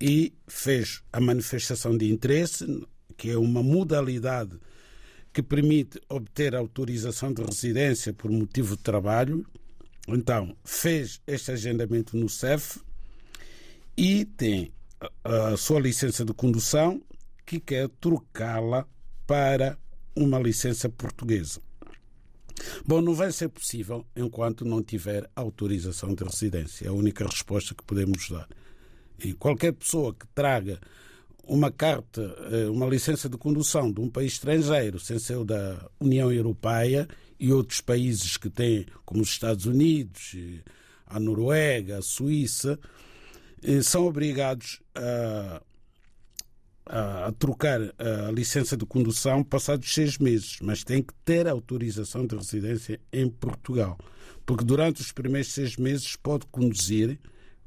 E 0.00 0.32
fez 0.48 1.02
a 1.12 1.20
manifestação 1.20 1.96
de 1.96 2.10
interesse, 2.10 2.86
que 3.16 3.30
é 3.30 3.38
uma 3.38 3.62
modalidade 3.62 4.58
que 5.32 5.42
permite 5.42 6.00
obter 6.08 6.54
autorização 6.54 7.32
de 7.32 7.42
residência 7.42 8.12
por 8.12 8.30
motivo 8.30 8.76
de 8.76 8.82
trabalho. 8.82 9.46
Então, 10.06 10.56
fez 10.64 11.20
este 11.26 11.52
agendamento 11.52 12.16
no 12.16 12.28
CEF 12.28 12.80
e 13.96 14.24
tem 14.24 14.72
a 15.24 15.56
sua 15.56 15.80
licença 15.80 16.24
de 16.24 16.34
condução 16.34 17.02
que 17.46 17.58
quer 17.58 17.88
trocá-la 18.00 18.86
para 19.26 19.78
uma 20.14 20.38
licença 20.38 20.88
portuguesa. 20.88 21.60
Bom, 22.84 23.00
não 23.00 23.14
vai 23.14 23.32
ser 23.32 23.48
possível 23.48 24.06
enquanto 24.14 24.64
não 24.64 24.82
tiver 24.82 25.28
autorização 25.34 26.14
de 26.14 26.22
residência. 26.22 26.86
É 26.86 26.88
a 26.88 26.92
única 26.92 27.24
resposta 27.26 27.74
que 27.74 27.82
podemos 27.82 28.28
dar. 28.28 28.48
E 29.18 29.32
qualquer 29.32 29.72
pessoa 29.72 30.14
que 30.14 30.26
traga 30.34 30.80
uma 31.44 31.70
carta, 31.70 32.22
eh, 32.50 32.68
uma 32.68 32.86
licença 32.86 33.28
de 33.28 33.36
condução 33.36 33.92
de 33.92 34.00
um 34.00 34.08
país 34.08 34.32
estrangeiro, 34.34 34.98
sem 34.98 35.18
ser 35.18 35.36
o 35.36 35.44
da 35.44 35.88
União 36.00 36.32
Europeia 36.32 37.08
e 37.38 37.52
outros 37.52 37.80
países 37.80 38.36
que 38.36 38.48
têm, 38.48 38.86
como 39.04 39.22
os 39.22 39.28
Estados 39.28 39.66
Unidos, 39.66 40.36
a 41.06 41.18
Noruega, 41.18 41.98
a 41.98 42.02
Suíça, 42.02 42.78
eh, 43.62 43.82
são 43.82 44.06
obrigados 44.06 44.80
a, 44.94 45.62
a, 46.86 47.26
a 47.26 47.32
trocar 47.32 47.80
a 47.80 48.30
licença 48.30 48.76
de 48.76 48.86
condução 48.86 49.42
passados 49.42 49.92
seis 49.92 50.18
meses, 50.18 50.58
mas 50.62 50.84
têm 50.84 51.02
que 51.02 51.14
ter 51.24 51.48
autorização 51.48 52.26
de 52.26 52.36
residência 52.36 53.00
em 53.12 53.28
Portugal, 53.28 53.98
porque 54.46 54.64
durante 54.64 55.00
os 55.00 55.12
primeiros 55.12 55.52
seis 55.52 55.76
meses 55.76 56.16
pode 56.16 56.46
conduzir 56.46 57.18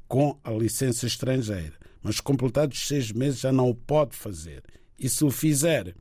com 0.08 0.38
a 0.44 0.50
licença 0.50 1.06
estrangeira, 1.06 1.74
mas 2.06 2.20
completados 2.20 2.86
seis 2.86 3.10
meses 3.10 3.40
já 3.40 3.50
não 3.50 3.68
o 3.68 3.74
pode 3.74 4.14
fazer. 4.14 4.62
E 4.96 5.08
se 5.08 5.24
o 5.24 5.30
fizer, 5.30 5.92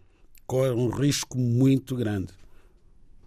corre 0.45 0.69
um 0.69 0.87
risco 0.87 1.35
muito 1.35 1.95
grande, 1.95 2.31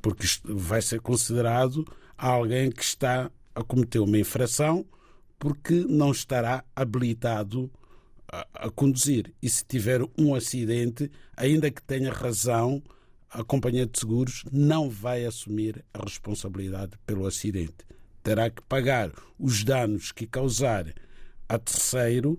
porque 0.00 0.24
vai 0.44 0.80
ser 0.80 1.00
considerado 1.00 1.84
alguém 2.16 2.70
que 2.70 2.84
está 2.84 3.32
a 3.52 3.64
cometer 3.64 3.98
uma 3.98 4.16
infração 4.16 4.86
porque 5.40 5.84
não 5.88 6.12
estará 6.12 6.64
habilitado 6.74 7.68
a, 8.30 8.46
a 8.54 8.70
conduzir. 8.70 9.34
E 9.42 9.50
se 9.50 9.64
tiver 9.64 10.00
um 10.16 10.32
acidente, 10.36 11.10
ainda 11.36 11.72
que 11.72 11.82
tenha 11.82 12.12
razão, 12.12 12.80
a 13.28 13.42
companhia 13.42 13.86
de 13.86 13.98
seguros 13.98 14.44
não 14.52 14.88
vai 14.88 15.24
assumir 15.24 15.84
a 15.92 16.04
responsabilidade 16.04 16.92
pelo 17.04 17.26
acidente. 17.26 17.84
Terá 18.22 18.48
que 18.48 18.62
pagar 18.62 19.10
os 19.36 19.64
danos 19.64 20.12
que 20.12 20.28
causar 20.28 20.94
a 21.48 21.58
terceiro 21.58 22.38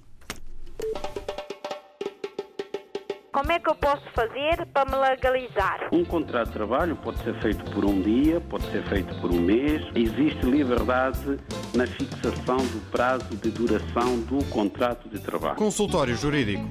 Como 3.32 3.50
é 3.50 3.58
que 3.58 3.68
eu 3.68 3.74
posso 3.74 4.04
fazer 4.12 4.64
para 4.72 4.88
me 4.88 4.96
legalizar? 4.96 5.88
Um 5.92 6.04
contrato 6.04 6.46
de 6.48 6.52
trabalho 6.52 6.96
pode 6.96 7.22
ser 7.24 7.34
feito 7.42 7.64
por 7.72 7.84
um 7.84 8.00
dia, 8.00 8.40
pode 8.40 8.64
ser 8.70 8.84
feito 8.88 9.12
por 9.20 9.32
um 9.32 9.40
mês. 9.40 9.82
Existe 9.94 10.46
liberdade 10.46 11.38
na 11.74 11.86
fixação 11.86 12.58
do 12.58 12.90
prazo 12.90 13.36
de 13.36 13.50
duração 13.50 14.20
do 14.20 14.44
contrato 14.44 15.08
de 15.08 15.18
trabalho. 15.18 15.56
Consultório 15.56 16.16
Jurídico. 16.16 16.62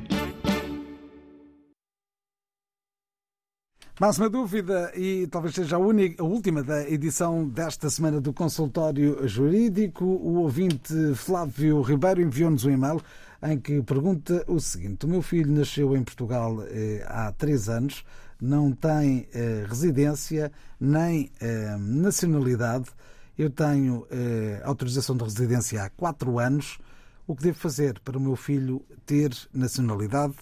Mais 3.99 4.17
uma 4.17 4.29
dúvida, 4.29 4.91
e 4.95 5.27
talvez 5.27 5.53
seja 5.53 5.75
a, 5.75 5.79
única, 5.79 6.23
a 6.23 6.25
última 6.25 6.63
da 6.63 6.89
edição 6.89 7.47
desta 7.47 7.89
semana 7.89 8.19
do 8.19 8.33
Consultório 8.33 9.27
Jurídico. 9.27 10.03
O 10.03 10.39
ouvinte 10.39 11.13
Flávio 11.15 11.81
Ribeiro 11.81 12.21
enviou-nos 12.21 12.65
um 12.65 12.71
e-mail 12.71 13.01
em 13.43 13.59
que 13.59 13.83
pergunta 13.83 14.43
o 14.47 14.59
seguinte: 14.59 15.05
O 15.05 15.09
meu 15.09 15.21
filho 15.21 15.51
nasceu 15.51 15.95
em 15.95 16.03
Portugal 16.03 16.63
eh, 16.69 17.05
há 17.07 17.31
três 17.33 17.69
anos, 17.69 18.03
não 18.41 18.71
tem 18.71 19.27
eh, 19.33 19.63
residência 19.67 20.51
nem 20.79 21.29
eh, 21.39 21.75
nacionalidade. 21.77 22.89
Eu 23.37 23.49
tenho 23.49 24.07
eh, 24.11 24.61
autorização 24.63 25.17
de 25.17 25.23
residência 25.23 25.83
há 25.83 25.89
quatro 25.89 26.39
anos. 26.39 26.77
O 27.25 27.35
que 27.35 27.43
devo 27.43 27.57
fazer 27.57 27.99
para 27.99 28.17
o 28.17 28.21
meu 28.21 28.35
filho 28.35 28.85
ter 29.05 29.35
nacionalidade 29.53 30.35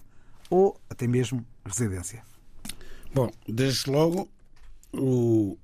ou 0.50 0.80
até 0.89 1.08
mesmo 1.08 1.46
residência? 1.66 2.24
Bom, 3.14 3.30
desde 3.48 3.89
logo, 3.89 4.30
o, 4.94 5.58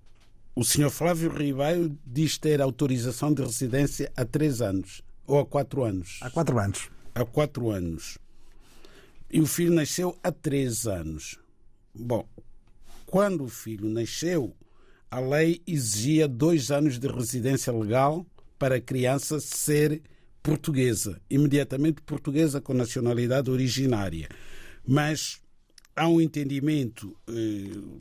o 0.55 0.63
senhor 0.63 0.89
Flávio 0.89 1.30
Ribeiro 1.30 1.97
diz 2.05 2.38
ter 2.38 2.61
autorização 2.61 3.34
de 3.34 3.41
residência 3.41 4.11
há 4.15 4.23
três 4.23 4.61
anos 4.61 5.01
ou 5.25 5.39
há 5.39 5.45
quatro 5.45 5.84
anos. 5.84 6.19
Há 6.21 6.30
quatro 6.30 6.57
anos. 6.57 6.89
Há 7.13 7.25
quatro 7.25 7.69
anos. 7.69 8.17
E 9.30 9.41
o 9.41 9.45
filho 9.45 9.73
nasceu 9.73 10.17
há 10.23 10.32
três 10.32 10.88
anos. 10.88 11.38
Bom, 11.93 12.28
quando 13.05 13.43
o 13.43 13.49
filho 13.49 13.89
nasceu, 13.89 14.55
a 15.09 15.19
lei 15.19 15.61
exigia 15.65 16.27
dois 16.27 16.71
anos 16.71 16.99
de 16.99 17.07
residência 17.07 17.71
legal 17.71 18.25
para 18.59 18.75
a 18.75 18.81
criança 18.81 19.39
ser 19.39 20.01
portuguesa, 20.41 21.19
imediatamente 21.29 22.01
portuguesa 22.01 22.61
com 22.61 22.73
nacionalidade 22.73 23.49
originária. 23.49 24.29
Mas 24.85 25.41
há 25.95 26.07
um 26.07 26.21
entendimento 26.21 27.15
eh, 27.27 27.31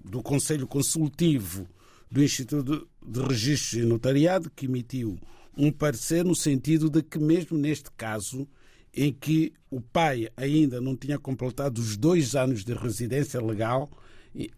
do 0.04 0.22
Conselho 0.22 0.66
Consultivo 0.66 1.66
do 2.10 2.22
Instituto 2.22 2.88
de 3.04 3.20
Registros 3.20 3.82
e 3.82 3.86
Notariado 3.86 4.50
que 4.54 4.66
emitiu 4.66 5.18
um 5.56 5.72
parecer 5.72 6.24
no 6.24 6.34
sentido 6.34 6.90
de 6.90 7.02
que, 7.02 7.18
mesmo 7.18 7.56
neste 7.56 7.90
caso, 7.96 8.46
em 8.94 9.12
que 9.12 9.52
o 9.70 9.80
pai 9.80 10.28
ainda 10.36 10.80
não 10.80 10.96
tinha 10.96 11.18
completado 11.18 11.80
os 11.80 11.96
dois 11.96 12.34
anos 12.34 12.64
de 12.64 12.74
residência 12.74 13.40
legal, 13.40 13.90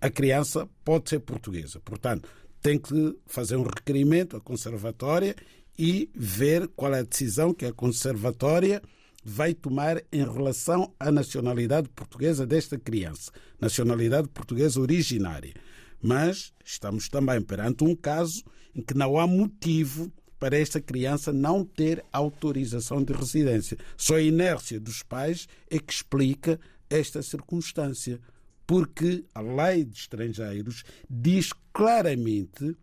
a 0.00 0.10
criança 0.10 0.68
pode 0.84 1.10
ser 1.10 1.20
portuguesa. 1.20 1.80
Portanto, 1.80 2.28
tem 2.60 2.78
que 2.78 3.16
fazer 3.26 3.56
um 3.56 3.62
requerimento 3.62 4.36
à 4.36 4.40
conservatória 4.40 5.34
e 5.78 6.10
ver 6.14 6.68
qual 6.68 6.94
é 6.94 7.00
a 7.00 7.04
decisão 7.04 7.54
que 7.54 7.64
a 7.64 7.72
conservatória 7.72 8.82
vai 9.24 9.54
tomar 9.54 10.02
em 10.12 10.24
relação 10.24 10.92
à 10.98 11.12
nacionalidade 11.12 11.88
portuguesa 11.90 12.46
desta 12.46 12.78
criança, 12.78 13.30
nacionalidade 13.60 14.28
portuguesa 14.28 14.80
originária. 14.80 15.54
Mas 16.00 16.52
estamos 16.64 17.08
também 17.08 17.40
perante 17.40 17.84
um 17.84 17.94
caso 17.94 18.42
em 18.74 18.80
que 18.80 18.94
não 18.94 19.18
há 19.18 19.26
motivo 19.26 20.10
para 20.38 20.56
esta 20.56 20.80
criança 20.80 21.32
não 21.32 21.64
ter 21.64 22.04
autorização 22.12 23.02
de 23.02 23.12
residência. 23.12 23.76
Só 23.96 24.14
a 24.14 24.22
inércia 24.22 24.78
dos 24.78 25.02
pais 25.02 25.48
é 25.68 25.78
que 25.78 25.92
explica 25.92 26.60
esta 26.88 27.22
circunstância, 27.22 28.20
porque 28.68 29.24
a 29.34 29.40
lei 29.40 29.82
de 29.82 29.98
estrangeiros 29.98 30.84
diz 31.08 31.54
claramente 31.72 32.76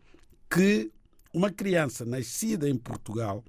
que 0.49 0.91
uma 1.31 1.51
criança 1.51 2.03
nascida 2.03 2.67
em 2.67 2.75
Portugal, 2.75 3.43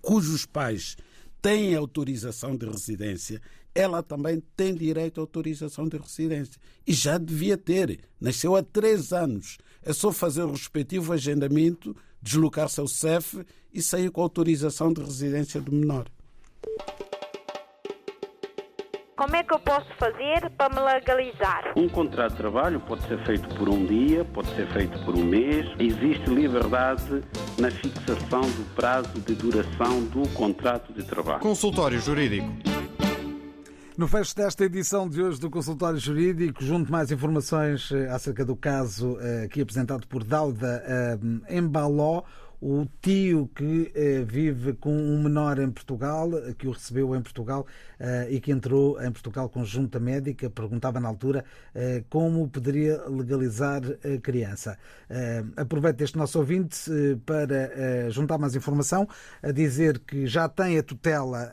cujos 0.00 0.46
pais 0.46 0.96
têm 1.42 1.74
autorização 1.74 2.56
de 2.56 2.64
residência, 2.64 3.42
ela 3.74 4.02
também 4.02 4.42
tem 4.56 4.74
direito 4.74 5.20
à 5.20 5.22
autorização 5.22 5.86
de 5.86 5.98
residência. 5.98 6.58
E 6.86 6.94
já 6.94 7.18
devia 7.18 7.58
ter. 7.58 8.00
Nasceu 8.18 8.56
há 8.56 8.62
três 8.62 9.12
anos. 9.12 9.58
É 9.82 9.92
só 9.92 10.10
fazer 10.10 10.44
o 10.44 10.52
respectivo 10.52 11.12
agendamento, 11.12 11.94
deslocar-se 12.22 12.80
ao 12.80 12.88
CEF 12.88 13.44
e 13.70 13.82
sair 13.82 14.10
com 14.10 14.22
a 14.22 14.24
autorização 14.24 14.94
de 14.94 15.02
residência 15.02 15.60
do 15.60 15.72
menor. 15.72 16.10
Como 19.20 19.36
é 19.36 19.44
que 19.44 19.52
eu 19.52 19.58
posso 19.58 19.86
fazer 19.98 20.48
para 20.56 20.74
me 20.74 20.80
legalizar? 20.80 21.74
Um 21.76 21.90
contrato 21.90 22.30
de 22.30 22.38
trabalho 22.38 22.80
pode 22.80 23.06
ser 23.06 23.22
feito 23.26 23.54
por 23.54 23.68
um 23.68 23.84
dia, 23.84 24.24
pode 24.24 24.48
ser 24.56 24.66
feito 24.68 24.98
por 25.04 25.14
um 25.14 25.22
mês. 25.22 25.66
Existe 25.78 26.30
liberdade 26.30 27.22
na 27.58 27.70
fixação 27.70 28.40
do 28.40 28.74
prazo 28.74 29.20
de 29.20 29.34
duração 29.34 30.04
do 30.06 30.26
contrato 30.30 30.90
de 30.94 31.04
trabalho. 31.04 31.40
Consultório 31.40 32.00
Jurídico. 32.00 32.48
No 33.94 34.08
fecho 34.08 34.34
desta 34.34 34.64
edição 34.64 35.06
de 35.06 35.20
hoje 35.20 35.38
do 35.38 35.50
Consultório 35.50 35.98
Jurídico, 35.98 36.64
junto 36.64 36.90
mais 36.90 37.12
informações 37.12 37.92
eh, 37.92 38.08
acerca 38.08 38.42
do 38.42 38.56
caso 38.56 39.18
eh, 39.20 39.44
aqui 39.44 39.60
apresentado 39.60 40.06
por 40.06 40.24
Dauda 40.24 40.82
eh, 40.86 41.58
Embaló, 41.58 42.22
o 42.60 42.86
tio 43.00 43.50
que 43.54 43.90
eh, 43.94 44.22
vive 44.22 44.74
com 44.74 44.94
um 44.94 45.22
menor 45.22 45.58
em 45.58 45.70
Portugal, 45.70 46.28
que 46.58 46.68
o 46.68 46.72
recebeu 46.72 47.16
em 47.16 47.22
Portugal 47.22 47.66
eh, 47.98 48.28
e 48.30 48.40
que 48.40 48.52
entrou 48.52 49.02
em 49.02 49.10
Portugal 49.10 49.48
com 49.48 49.64
junta 49.64 49.98
médica, 49.98 50.50
perguntava 50.50 51.00
na 51.00 51.08
altura 51.08 51.42
eh, 51.74 52.04
como 52.10 52.46
poderia 52.48 53.02
legalizar 53.08 53.82
a 53.84 54.20
criança. 54.20 54.78
Aproveito 55.56 56.00
este 56.02 56.16
nosso 56.16 56.38
ouvinte 56.38 56.90
para 57.24 58.10
juntar 58.10 58.38
mais 58.38 58.54
informação, 58.54 59.08
a 59.42 59.50
dizer 59.50 59.98
que 60.00 60.26
já 60.26 60.48
tem 60.48 60.78
a 60.78 60.82
tutela 60.82 61.52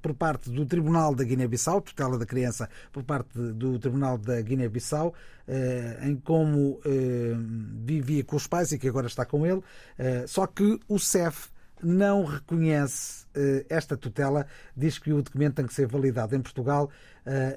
por 0.00 0.14
parte 0.14 0.50
do 0.50 0.64
Tribunal 0.66 1.14
da 1.14 1.24
Guiné-Bissau, 1.24 1.80
tutela 1.80 2.18
da 2.18 2.26
criança 2.26 2.68
por 2.92 3.02
parte 3.02 3.38
do 3.38 3.78
Tribunal 3.78 4.18
da 4.18 4.40
Guiné-Bissau, 4.40 5.14
em 6.02 6.16
como 6.16 6.80
vivia 7.84 8.22
com 8.24 8.36
os 8.36 8.46
pais 8.46 8.72
e 8.72 8.78
que 8.78 8.88
agora 8.88 9.06
está 9.06 9.24
com 9.24 9.44
ele 9.44 9.62
eh, 9.98 10.24
só 10.26 10.46
que 10.46 10.78
o 10.88 10.98
CEF 10.98 11.48
não 11.82 12.24
reconhece 12.24 13.26
esta 13.70 13.96
tutela, 13.96 14.46
diz 14.76 14.98
que 14.98 15.12
o 15.14 15.22
documento 15.22 15.54
tem 15.54 15.66
que 15.66 15.72
ser 15.72 15.86
validado 15.86 16.36
em 16.36 16.42
Portugal 16.42 16.90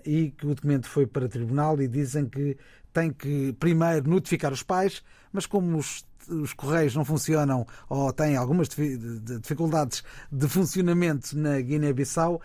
e 0.05 0.31
que 0.31 0.45
o 0.45 0.55
documento 0.55 0.87
foi 0.87 1.05
para 1.05 1.27
tribunal 1.27 1.81
e 1.81 1.89
dizem 1.89 2.25
que 2.29 2.55
tem 2.93 3.11
que 3.11 3.51
primeiro 3.59 4.09
notificar 4.09 4.53
os 4.53 4.63
pais, 4.63 5.03
mas 5.33 5.45
como 5.45 5.77
os, 5.77 6.05
os 6.29 6.53
correios 6.53 6.95
não 6.95 7.03
funcionam 7.03 7.67
ou 7.89 8.13
têm 8.13 8.37
algumas 8.37 8.69
dificuldades 8.69 10.03
de 10.31 10.47
funcionamento 10.47 11.37
na 11.37 11.59
Guiné-Bissau, 11.59 12.41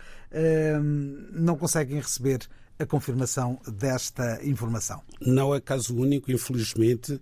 não 1.31 1.55
conseguem 1.55 1.97
receber 1.97 2.39
a 2.79 2.85
confirmação 2.85 3.59
desta 3.67 4.39
informação. 4.43 5.03
Não 5.21 5.53
é 5.53 5.59
caso 5.59 5.95
único, 5.95 6.31
infelizmente 6.31 7.19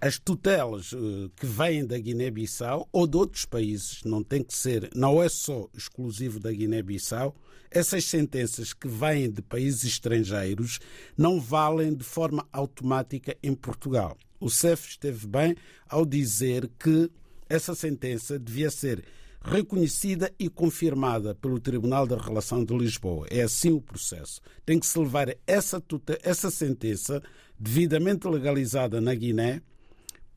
as 0.00 0.18
tutelas 0.18 0.92
eh, 0.92 1.30
que 1.36 1.46
vêm 1.46 1.86
da 1.86 1.98
Guiné-Bissau 1.98 2.88
ou 2.92 3.06
de 3.06 3.16
outros 3.16 3.44
países, 3.44 4.02
não 4.04 4.22
tem 4.22 4.42
que 4.42 4.54
ser, 4.54 4.90
não 4.94 5.22
é 5.22 5.28
só 5.28 5.68
exclusivo 5.74 6.38
da 6.38 6.52
Guiné-Bissau, 6.52 7.34
essas 7.70 8.04
sentenças 8.04 8.72
que 8.72 8.86
vêm 8.86 9.30
de 9.30 9.42
países 9.42 9.84
estrangeiros 9.84 10.78
não 11.16 11.40
valem 11.40 11.94
de 11.94 12.04
forma 12.04 12.46
automática 12.52 13.36
em 13.42 13.54
Portugal. 13.54 14.16
O 14.38 14.50
CEF 14.50 14.90
esteve 14.90 15.26
bem 15.26 15.56
ao 15.88 16.04
dizer 16.04 16.70
que 16.78 17.10
essa 17.48 17.74
sentença 17.74 18.38
devia 18.38 18.70
ser 18.70 19.02
reconhecida 19.44 20.32
e 20.38 20.48
confirmada 20.48 21.34
pelo 21.34 21.60
Tribunal 21.60 22.06
da 22.06 22.16
Relação 22.16 22.64
de 22.64 22.74
Lisboa. 22.76 23.26
É 23.30 23.42
assim 23.42 23.70
o 23.72 23.80
processo. 23.80 24.40
Tem 24.64 24.80
que 24.80 24.86
se 24.86 24.98
levar 24.98 25.28
essa, 25.46 25.82
essa 26.22 26.50
sentença 26.50 27.22
devidamente 27.58 28.26
legalizada 28.26 29.00
na 29.00 29.14
Guiné 29.14 29.60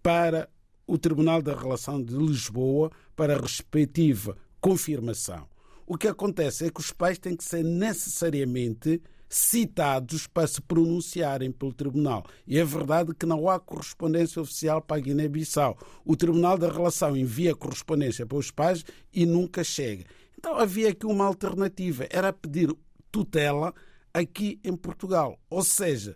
para 0.03 0.49
o 0.85 0.97
Tribunal 0.97 1.41
da 1.41 1.55
Relação 1.55 2.03
de 2.03 2.13
Lisboa 2.13 2.91
para 3.15 3.35
a 3.35 3.41
respectiva 3.41 4.37
confirmação. 4.59 5.47
O 5.85 5.97
que 5.97 6.07
acontece 6.07 6.65
é 6.65 6.69
que 6.69 6.81
os 6.81 6.91
pais 6.91 7.17
têm 7.17 7.35
que 7.35 7.45
ser 7.45 7.63
necessariamente 7.63 9.01
citados 9.29 10.27
para 10.27 10.47
se 10.47 10.61
pronunciarem 10.61 11.51
pelo 11.51 11.73
Tribunal. 11.73 12.25
E 12.45 12.57
é 12.57 12.63
verdade 12.63 13.13
que 13.13 13.25
não 13.25 13.49
há 13.49 13.59
correspondência 13.59 14.41
oficial 14.41 14.81
para 14.81 14.97
a 14.97 14.99
Guiné-Bissau. 14.99 15.77
O 16.05 16.15
Tribunal 16.15 16.57
da 16.57 16.71
Relação 16.71 17.15
envia 17.15 17.55
correspondência 17.55 18.25
para 18.25 18.37
os 18.37 18.51
pais 18.51 18.83
e 19.13 19.25
nunca 19.25 19.63
chega. 19.63 20.05
Então 20.37 20.55
havia 20.57 20.89
aqui 20.89 21.05
uma 21.05 21.25
alternativa, 21.25 22.07
era 22.09 22.31
pedir 22.31 22.73
tutela 23.11 23.73
aqui 24.13 24.59
em 24.63 24.75
Portugal. 24.75 25.39
Ou 25.49 25.63
seja, 25.63 26.15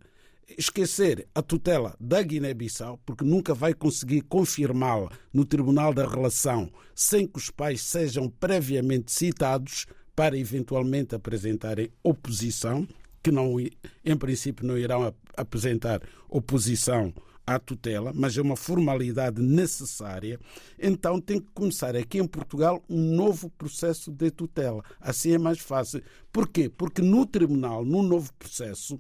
esquecer 0.57 1.28
a 1.34 1.41
tutela 1.41 1.95
da 1.99 2.22
Guiné-Bissau, 2.22 2.99
porque 3.05 3.24
nunca 3.24 3.53
vai 3.53 3.74
conseguir 3.74 4.22
confirmá-la 4.22 5.09
no 5.34 5.45
Tribunal 5.45 5.93
da 5.93 6.07
Relação 6.07 6.72
sem 6.95 7.28
que 7.28 7.38
os 7.38 7.49
pais 7.49 7.82
sejam 7.82 8.30
previamente 8.30 9.12
citados 9.12 9.86
para 10.16 10.38
eventualmente 10.38 11.16
apresentarem 11.16 11.89
oposição, 12.03 12.88
que 13.22 13.32
não, 13.32 13.59
em 13.59 14.17
princípio 14.17 14.65
não 14.65 14.78
irão 14.78 15.13
apresentar 15.36 16.01
oposição 16.30 17.13
à 17.45 17.59
tutela, 17.59 18.11
mas 18.13 18.38
é 18.38 18.41
uma 18.41 18.55
formalidade 18.55 19.41
necessária. 19.41 20.39
Então 20.80 21.19
tem 21.19 21.39
que 21.39 21.49
começar 21.53 21.95
aqui 21.95 22.19
em 22.19 22.28
Portugal 22.28 22.84
um 22.89 23.15
novo 23.15 23.49
processo 23.49 24.11
de 24.11 24.32
tutela. 24.32 24.84
Assim 24.99 25.34
é 25.34 25.38
mais 25.38 25.59
fácil. 25.59 26.01
Porquê? 26.32 26.69
Porque 26.69 27.01
no 27.01 27.26
tribunal, 27.26 27.84
no 27.84 28.01
novo 28.01 28.34
processo, 28.34 28.99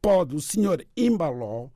pode 0.00 0.36
o 0.36 0.40
senhor 0.40 0.84
Imbaló 0.96 1.68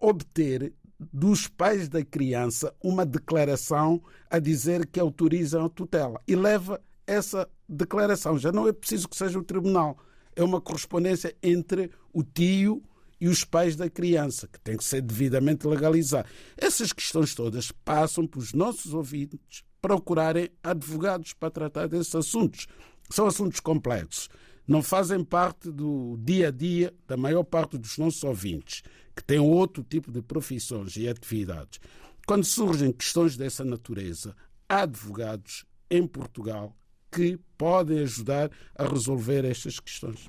obter 0.00 0.72
dos 0.98 1.46
pais 1.46 1.88
da 1.88 2.04
criança 2.04 2.74
uma 2.82 3.06
declaração 3.06 4.02
a 4.28 4.38
dizer 4.38 4.86
que 4.86 4.98
autorizam 4.98 5.64
a 5.64 5.68
tutela 5.68 6.20
e 6.26 6.34
leva 6.34 6.80
essa 7.06 7.48
declaração. 7.68 8.38
Já 8.38 8.50
não 8.50 8.66
é 8.66 8.72
preciso 8.72 9.08
que 9.08 9.16
seja 9.16 9.38
o 9.38 9.44
tribunal. 9.44 9.96
É 10.38 10.44
uma 10.44 10.60
correspondência 10.60 11.36
entre 11.42 11.90
o 12.12 12.22
tio 12.22 12.82
e 13.20 13.26
os 13.26 13.44
pais 13.44 13.74
da 13.74 13.90
criança, 13.90 14.46
que 14.46 14.60
tem 14.60 14.76
que 14.76 14.84
ser 14.84 15.02
devidamente 15.02 15.66
legalizada. 15.66 16.28
Essas 16.56 16.92
questões 16.92 17.34
todas 17.34 17.72
passam 17.72 18.26
para 18.26 18.38
os 18.38 18.52
nossos 18.52 18.94
ouvintes 18.94 19.64
procurarem 19.82 20.48
advogados 20.62 21.32
para 21.32 21.50
tratar 21.50 21.88
desses 21.88 22.14
assuntos. 22.14 22.68
São 23.10 23.26
assuntos 23.26 23.58
complexos 23.58 24.28
não 24.68 24.82
fazem 24.82 25.24
parte 25.24 25.70
do 25.70 26.18
dia 26.20 26.48
a 26.48 26.50
dia 26.50 26.94
da 27.06 27.16
maior 27.16 27.42
parte 27.42 27.78
dos 27.78 27.96
nossos 27.96 28.22
ouvintes, 28.22 28.82
que 29.16 29.24
têm 29.24 29.38
outro 29.38 29.82
tipo 29.82 30.12
de 30.12 30.20
profissões 30.20 30.94
e 30.96 31.08
atividades. 31.08 31.80
Quando 32.26 32.44
surgem 32.44 32.92
questões 32.92 33.34
dessa 33.34 33.64
natureza, 33.64 34.36
há 34.68 34.82
advogados 34.82 35.64
em 35.90 36.06
Portugal 36.06 36.76
que 37.10 37.38
podem 37.56 38.00
ajudar 38.00 38.50
a 38.76 38.84
resolver 38.84 39.44
estas 39.44 39.80
questões. 39.80 40.28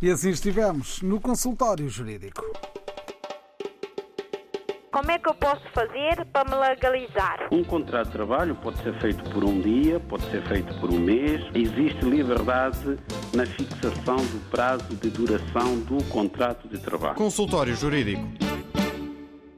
E 0.00 0.10
assim 0.10 0.30
estivemos 0.30 1.02
no 1.02 1.20
consultório 1.20 1.88
jurídico. 1.88 2.42
Como 4.92 5.10
é 5.12 5.18
que 5.18 5.28
eu 5.28 5.34
posso 5.34 5.62
fazer 5.72 6.26
para 6.32 6.50
me 6.50 6.56
legalizar? 6.56 7.48
Um 7.52 7.62
contrato 7.62 8.06
de 8.06 8.12
trabalho 8.12 8.56
pode 8.56 8.82
ser 8.82 8.92
feito 9.00 9.22
por 9.30 9.44
um 9.44 9.60
dia, 9.60 10.00
pode 10.00 10.28
ser 10.30 10.42
feito 10.48 10.74
por 10.80 10.90
um 10.90 10.98
mês. 10.98 11.40
Existe 11.54 12.04
liberdade 12.04 12.98
na 13.32 13.46
fixação 13.46 14.16
do 14.16 14.50
prazo 14.50 14.96
de 14.96 15.10
duração 15.10 15.78
do 15.80 16.02
contrato 16.04 16.66
de 16.68 16.78
trabalho. 16.78 17.14
Consultório 17.14 17.74
Jurídico 17.74 18.26